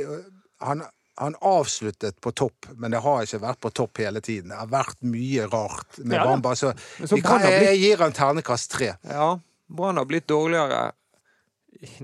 [0.64, 0.82] han,
[1.20, 4.50] han avsluttet på topp, men det har ikke vært på topp hele tiden.
[4.54, 6.24] Det har vært mye rart med Ja.
[6.30, 6.54] Bamba.
[6.58, 6.72] Så,
[7.04, 8.94] så vi kan, jeg gir han ternekast tre.
[9.10, 9.34] Ja,
[9.68, 10.92] Brann har blitt dårligere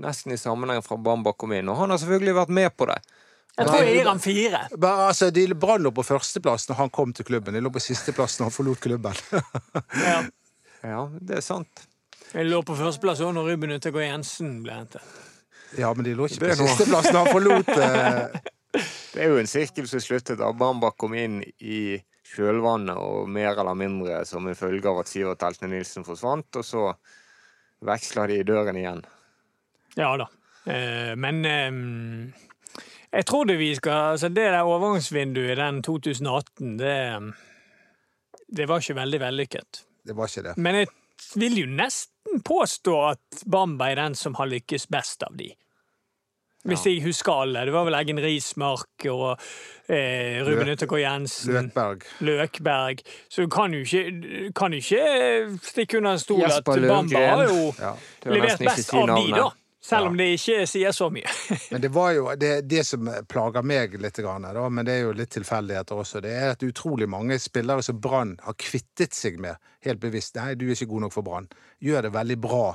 [0.01, 2.99] nesten i sammenheng fra Bamba kom inn, og han har selvfølgelig vært med på det.
[3.57, 4.59] Jeg tror jeg gir han fire.
[4.77, 7.55] Men, altså, de Brann lå på førsteplass når han kom til klubben.
[7.57, 9.17] De lå på sisteplass når han forlot klubben.
[10.05, 10.21] Ja.
[10.83, 11.85] Ja, det er sant.
[12.31, 15.03] Jeg lå på førsteplass også når Ruben Utegård Jensen ble hentet.
[15.77, 18.41] ja, men de lå ikke på sisteplass da han forlot eh,
[19.11, 21.99] Det er jo en sirkel som sluttet da Bambak, kom inn i
[22.31, 26.63] kjølvannet og mer eller mindre som en følge av at Sivert Eltne Nilsen forsvant, og
[26.63, 26.85] så
[27.83, 29.03] veksla de i døren igjen.
[29.99, 30.29] Ja da.
[30.71, 32.39] Eh, men eh,
[33.11, 36.95] jeg tror det vi skal altså Det der overgangsvinduet den 2018, det,
[38.47, 39.83] det var ikke veldig vellykket.
[40.07, 40.57] Det var ikke det.
[40.57, 40.91] Men jeg
[41.37, 45.51] vil jo nesten påstå at Bamba er den som har lykkes best av de.
[46.61, 47.63] Hvis jeg husker alle.
[47.65, 49.31] Det var vel Eggen Rismark og
[49.89, 51.55] eh, Ruben Utegård Jensen.
[51.55, 52.03] Løkberg.
[52.21, 53.01] Løkberg.
[53.33, 57.43] Så du kan jo ikke, kan jo ikke stikke under en stol at Bamba har
[57.49, 57.95] jo Ja.
[58.29, 59.47] Levert best si av de, da.
[59.83, 61.29] Selv om det ikke sier så mye.
[61.71, 65.07] Men det var jo det, det som plager meg litt, grann, da, men det er
[65.07, 69.39] jo litt tilfeldigheter også, det er at utrolig mange spillere som Brann har kvittet seg
[69.41, 70.37] med, helt bevisst.
[70.37, 71.49] Nei, du er ikke god nok for Brann.
[71.81, 72.65] Gjør det veldig bra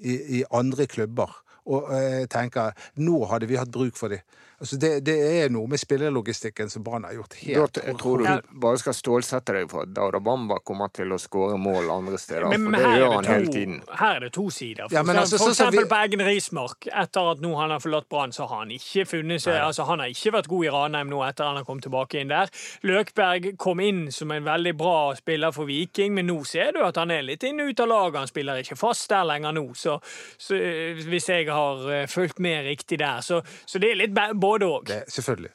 [0.00, 1.36] i, i andre klubber.
[1.66, 4.22] Og eh, tenker, nå hadde vi hatt bruk for dem.
[4.56, 8.52] Altså, det, det er noe med spillelogistikken som Brann har gjort helt jeg tror du
[8.62, 12.46] bare skal stålsette deg for at Dauda Bamba kommer til å skåre mål andre steder.
[12.54, 13.74] Men, for det gjør han to, hele tiden.
[14.00, 14.86] her er det to sider.
[14.88, 16.88] For, Ja, men altså, for eksempel vi- Bergen Rismark.
[16.88, 20.00] Etter at nå han har forlatt Brann, så har han ikke funnet seg altså, Han
[20.00, 22.48] har ikke vært god i Ranheim nå etter han har kommet tilbake inn der.
[22.82, 26.96] Løkberg kom inn som en veldig bra spiller for Viking, men nå ser du at
[26.96, 28.18] han er litt inn og ut av laget.
[28.24, 29.98] Han spiller ikke fast der lenger nå, så,
[30.40, 31.55] så eh, hvis jeg har
[31.92, 34.94] eh, fulgt med riktig der, så, så det er litt både òg.
[35.12, 35.54] Selvfølgelig.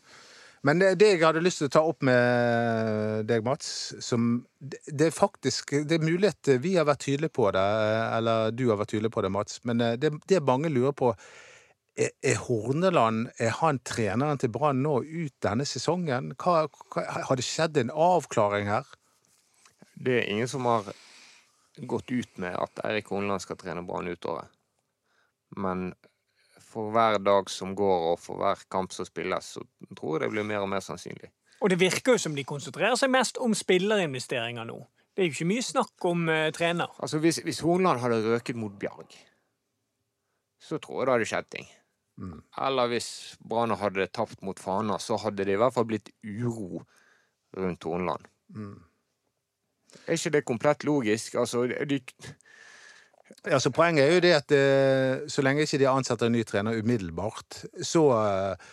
[0.67, 3.69] Men det, det jeg hadde lyst til å ta opp med deg, Mats
[4.05, 7.63] som, det, det er faktisk Det er mulig at vi har vært tydelige på det,
[8.17, 11.15] eller du har vært tydelig på det, Mats, men eh, det, det mange lurer på
[11.97, 16.35] er, er Horneland er han treneren til Brann nå ut denne sesongen?
[16.39, 18.87] Hva, hva, har det skjedd en avklaring her?
[19.97, 20.87] Det er ingen som har
[21.89, 24.49] gått ut med at Eirik Horneland skal trene Brann ut året.
[25.57, 25.91] Men
[26.71, 29.63] for hver dag som går, og for hver kamp som spilles, så
[29.97, 31.31] tror jeg det blir mer og mer sannsynlig.
[31.61, 34.79] Og det virker jo som de konsentrerer seg mest om spillerinvesteringer nå.
[35.11, 36.93] Det er jo ikke mye snakk om uh, trener.
[37.03, 39.11] Altså, hvis, hvis Hornland hadde røket mot Bjarg,
[40.61, 41.67] så tror jeg det hadde skjedd ting.
[42.21, 42.39] Mm.
[42.67, 43.09] Eller hvis
[43.49, 46.83] Brann hadde tapt mot Fana, så hadde det i hvert fall blitt uro
[47.57, 48.27] rundt Hornland.
[48.55, 48.79] Mm.
[50.05, 51.35] Er ikke det komplett logisk?
[51.35, 51.99] Altså, de,
[53.45, 56.77] Altså, poenget er jo det at eh, så lenge ikke de ansetter en ny trener
[56.81, 58.69] umiddelbart, så, eh,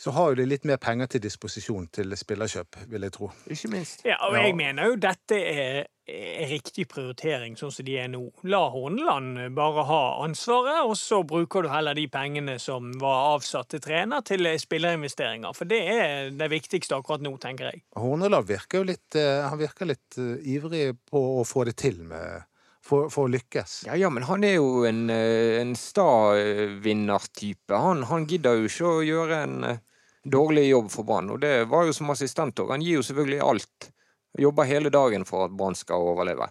[0.00, 3.30] så har jo de litt mer penger til disposisjon til spillerkjøp, vil jeg tro.
[3.50, 4.04] ikke minst.
[4.08, 4.46] Ja, og Ja.
[4.46, 8.22] jeg mener jo dette er, er riktig prioritering, sånn som de er nå.
[8.48, 13.68] La Horneland bare ha ansvaret, og så bruker du heller de pengene som var avsatt
[13.68, 15.52] til trener, til spillerinvesteringer.
[15.54, 17.82] For det er det viktigste akkurat nå, tenker jeg.
[17.94, 22.00] Horneland virker jo litt, eh, han virker litt eh, ivrig på å få det til
[22.02, 22.42] med
[22.90, 23.84] For, for å lykkes.
[23.86, 27.76] Ja, ja, men han er jo en, eh, en sta-vinnertype.
[27.78, 29.82] Han, han gidder jo ikke å gjøre en eh,
[30.26, 32.72] dårlig jobb for Brann, og det var jo som assistent òg.
[32.74, 33.90] Han gir jo selvfølgelig alt.
[34.38, 36.50] Jobber hele dagen for at Brann skal overleve.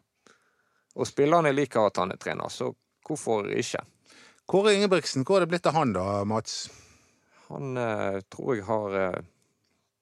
[0.95, 2.71] Og spillerne liker at han er trener, så
[3.07, 3.83] hvorfor ikke?
[4.49, 6.69] Kåre Ingebrigtsen, hvor er det blitt av han da, Mats?
[7.49, 9.19] Han eh, tror jeg har eh,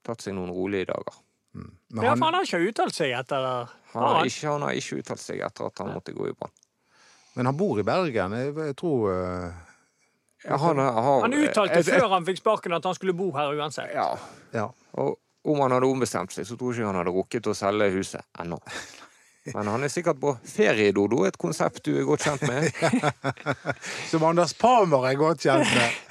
[0.05, 1.19] tatt seg noen rolige dager.
[1.57, 4.99] Men Ja, for han har ikke uttalt seg etter Han Har ikke, han har ikke
[5.01, 6.53] uttalt seg etter at han måtte gå i Brann.
[7.37, 8.33] men han bor i Bergen.
[8.37, 9.47] Jeg, jeg tror uh,
[10.45, 13.53] Ja, han, har, Han uttalte eh, før han fikk sparken at han skulle bo her
[13.57, 13.93] uansett.
[13.93, 14.11] Ja,
[14.53, 14.69] Ja.
[14.97, 15.17] Og
[15.47, 18.25] om han hadde ombestemt seg, så tror jeg ikke han hadde rukket å selge huset
[18.41, 18.57] ennå.
[19.55, 22.67] Men han er sikkert på feriedodo, et konsept du er godt kjent med.
[24.11, 26.01] Som Anders Palmer er godt kjent med.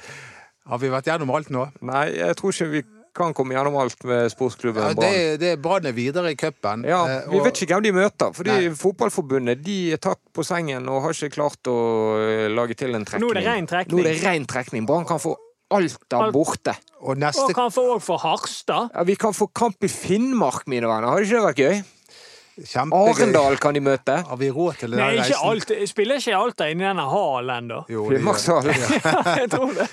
[0.67, 1.67] Har vi vært gjennom alt nå?
[1.85, 2.81] Nei, jeg tror ikke vi
[3.17, 5.39] kan komme gjennom alt med sportsklubben Ja, det, Brann.
[5.41, 6.85] det er Brann er videre i cupen.
[6.87, 8.69] Ja, eh, vi og- vet ikke hvem de møter, fordi Nei.
[8.77, 11.77] Fotballforbundet de er tatt på sengen og har ikke klart å
[12.21, 13.25] eh, lage til en trekning.
[13.25, 13.97] Nå er det ren trekning.
[13.97, 14.85] Nå er det ren trekning.
[14.87, 15.35] Brann kan få
[15.73, 16.77] alt der borte.
[17.03, 18.89] Og neste Og kan få òg for Harstad.
[18.93, 21.09] Ja, vi kan få kamp i Finnmark, mine venner.
[21.11, 21.83] Har det ikke vært gøy?
[22.57, 23.09] Kjempegøy.
[23.13, 24.15] Arendal kan de møte.
[24.29, 25.49] Har vi råd til den Nei, ikke reisen?
[25.51, 27.83] alt, spiller ikke Alta inni denne halen da?
[27.89, 28.71] Jo, det gjør-
[29.05, 29.87] ja, Jeg tror det.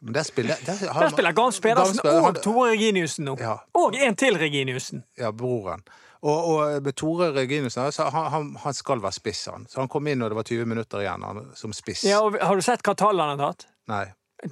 [0.00, 3.36] Men der spiller, der, har- Der spiller Gams Pedersen og Tore Reginiussen nå.
[3.40, 3.56] Ja.
[3.74, 5.04] Og en til Reginiussen.
[5.18, 5.82] Ja, broren.
[6.22, 9.66] Og, og med Tore Reginussen altså, han, han, han skal være spiss, han.
[9.70, 12.04] Så han kom inn når det var 20 minutter igjen han, som spiss.
[12.04, 13.66] Ja, og har du sett hva tall han har tatt?
[13.88, 14.04] Nei.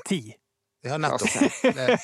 [0.09, 0.23] Ti.
[0.89, 1.31] Ja, nettopp.
[1.79, 1.99] Det,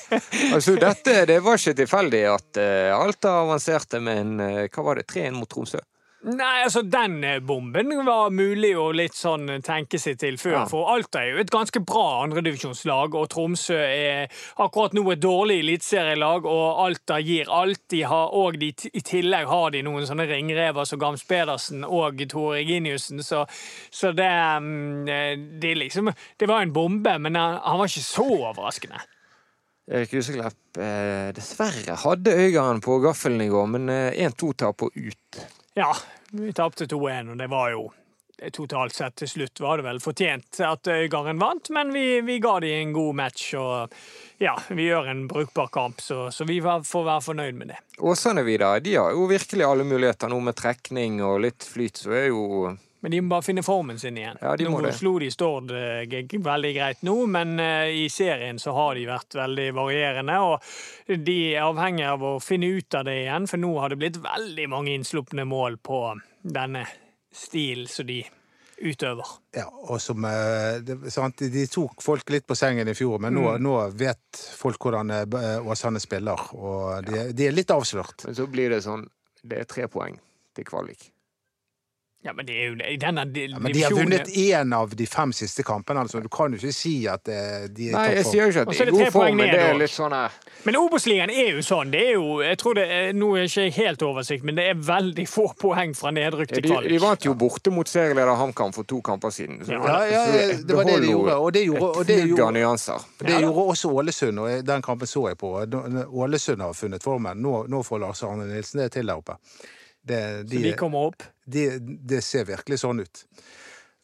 [0.53, 5.01] Altså, dette, det var ikke tilfeldig at eh, Alta avanserte med en eh, Hva var
[5.01, 5.07] det?
[5.11, 5.81] 3-1 mot Tromsø?
[6.25, 10.55] Nei, altså den eh, bomben var mulig å litt sånn tenke seg til før.
[10.55, 10.63] Ja.
[10.69, 14.31] For Alta er jo et ganske bra andredivisjonslag, og Tromsø er
[14.63, 17.83] akkurat nå et dårlig eliteserielag, og Alta gir alt.
[17.93, 22.23] De har, og de, I tillegg har de noen sånne ringrever som Gams Pedersen og
[22.31, 23.43] Tore Reginiussen, så,
[23.93, 24.31] så det,
[24.65, 26.09] mm, det liksom
[26.39, 29.03] Det var en bombe, men han, han var ikke så overraskende.
[29.85, 35.41] Erik Huseklepp eh, dessverre hadde Øygarden på gaffelen i går, men eh, 1-2-tap og ut.
[35.77, 35.91] Ja,
[36.39, 37.85] vi tapte 2-1, og det var jo
[38.51, 42.57] Totalt sett til slutt var det vel fortjent at Øygarden vant, men vi, vi ga
[42.59, 43.93] de en god match, og
[44.43, 47.77] ja, vi gjør en brukbar kamp, så, så vi får være fornøyd med det.
[48.03, 48.73] Åsane da.
[48.83, 52.75] de har jo virkelig alle muligheter nå med trekning og litt flyt, så er jo
[53.05, 54.39] Men de må bare finne formen sin igjen.
[54.41, 54.95] Ja, de må nå det.
[54.97, 56.07] slo de Stord eh,
[56.41, 60.37] veldig greit nå, men eh, i serien så har de vært veldig varierende.
[60.41, 63.99] Og de er avhengig av å finne ut av det igjen, for nå har det
[64.01, 66.01] blitt veldig mange innslupne mål på
[66.41, 66.81] denne
[67.29, 68.23] stilen som de
[68.81, 69.37] utøver.
[69.53, 73.37] ja, og som eh, det, sant, De tok folk litt på sengen i fjor, men
[73.37, 73.67] nå, Mm.
[73.69, 75.13] nå vet folk hvordan
[75.61, 78.25] Åsane spiller, og de, de er litt avslørt.
[78.25, 79.05] Men så blir det sånn
[79.45, 80.17] Det er tre poeng
[80.57, 81.11] til kvalik.
[82.25, 84.95] Ja, men det er jo i denne di- Ja, men de har vunnet én av
[84.97, 86.21] de fem siste kampene, altså.
[86.23, 88.63] Du kan jo ikke si at eh, de er i Nei, jeg sier jo ikke
[88.63, 90.31] at de er det i god form, men det er litt sånn her
[90.65, 91.91] Men Obos-ligaen er jo sånn.
[91.93, 94.65] det er jo, jeg tror det er, Nå er ikke jeg helt oversikt, men det
[94.71, 96.89] er veldig få poeng fra nedrykk til de, kvalik.
[96.89, 99.61] de vant jo borte mot serieleder HamKam for to kamper siden.
[99.65, 100.25] Så, Ja, ja,
[100.65, 101.37] det var det de gjorde.
[101.37, 105.37] Og det gjorde, og det gjorde, det gjorde også Ålesund, og den kampen så jeg
[105.37, 105.53] på.
[106.09, 107.37] Ålesund har funnet formen.
[107.41, 109.37] Nå, nå får Lars Arne Nilsen det til der oppe.
[110.05, 111.23] Det, Så de kommer opp.
[111.49, 113.23] det, det ser virkelig sånn ut.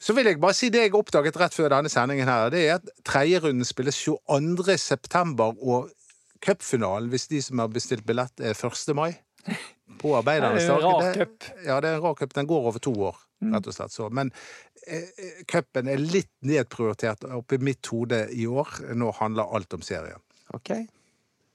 [0.01, 2.79] Så vil jeg bare si det jeg oppdaget rett før denne sendingen her, det er
[2.79, 4.77] at tredjerunden spilles 22.
[4.81, 5.91] september, og
[6.41, 8.95] cupfinalen, hvis de som har bestilt billett, er 1.
[8.97, 9.11] mai.
[10.01, 10.87] På Arbeidernes Det er en dag.
[10.89, 11.49] rar Det- cup.
[11.67, 12.33] Ja, det er en rar cup.
[12.33, 13.19] Den går over to år,
[13.53, 13.93] rett og slett.
[13.93, 14.09] Så.
[14.09, 14.31] Men
[14.87, 18.79] eh, eh, cupen er litt nedprioritert oppi mitt hode i år.
[18.97, 20.17] Nå handler alt om serien.
[20.57, 20.73] Ok.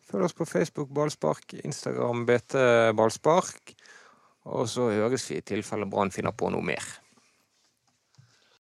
[0.07, 2.55] Følg oss på Facebook Ballspark, Instagram BT
[2.94, 3.74] Ballspark.
[4.47, 6.84] Og så høres vi i tilfelle Brann finner på noe mer.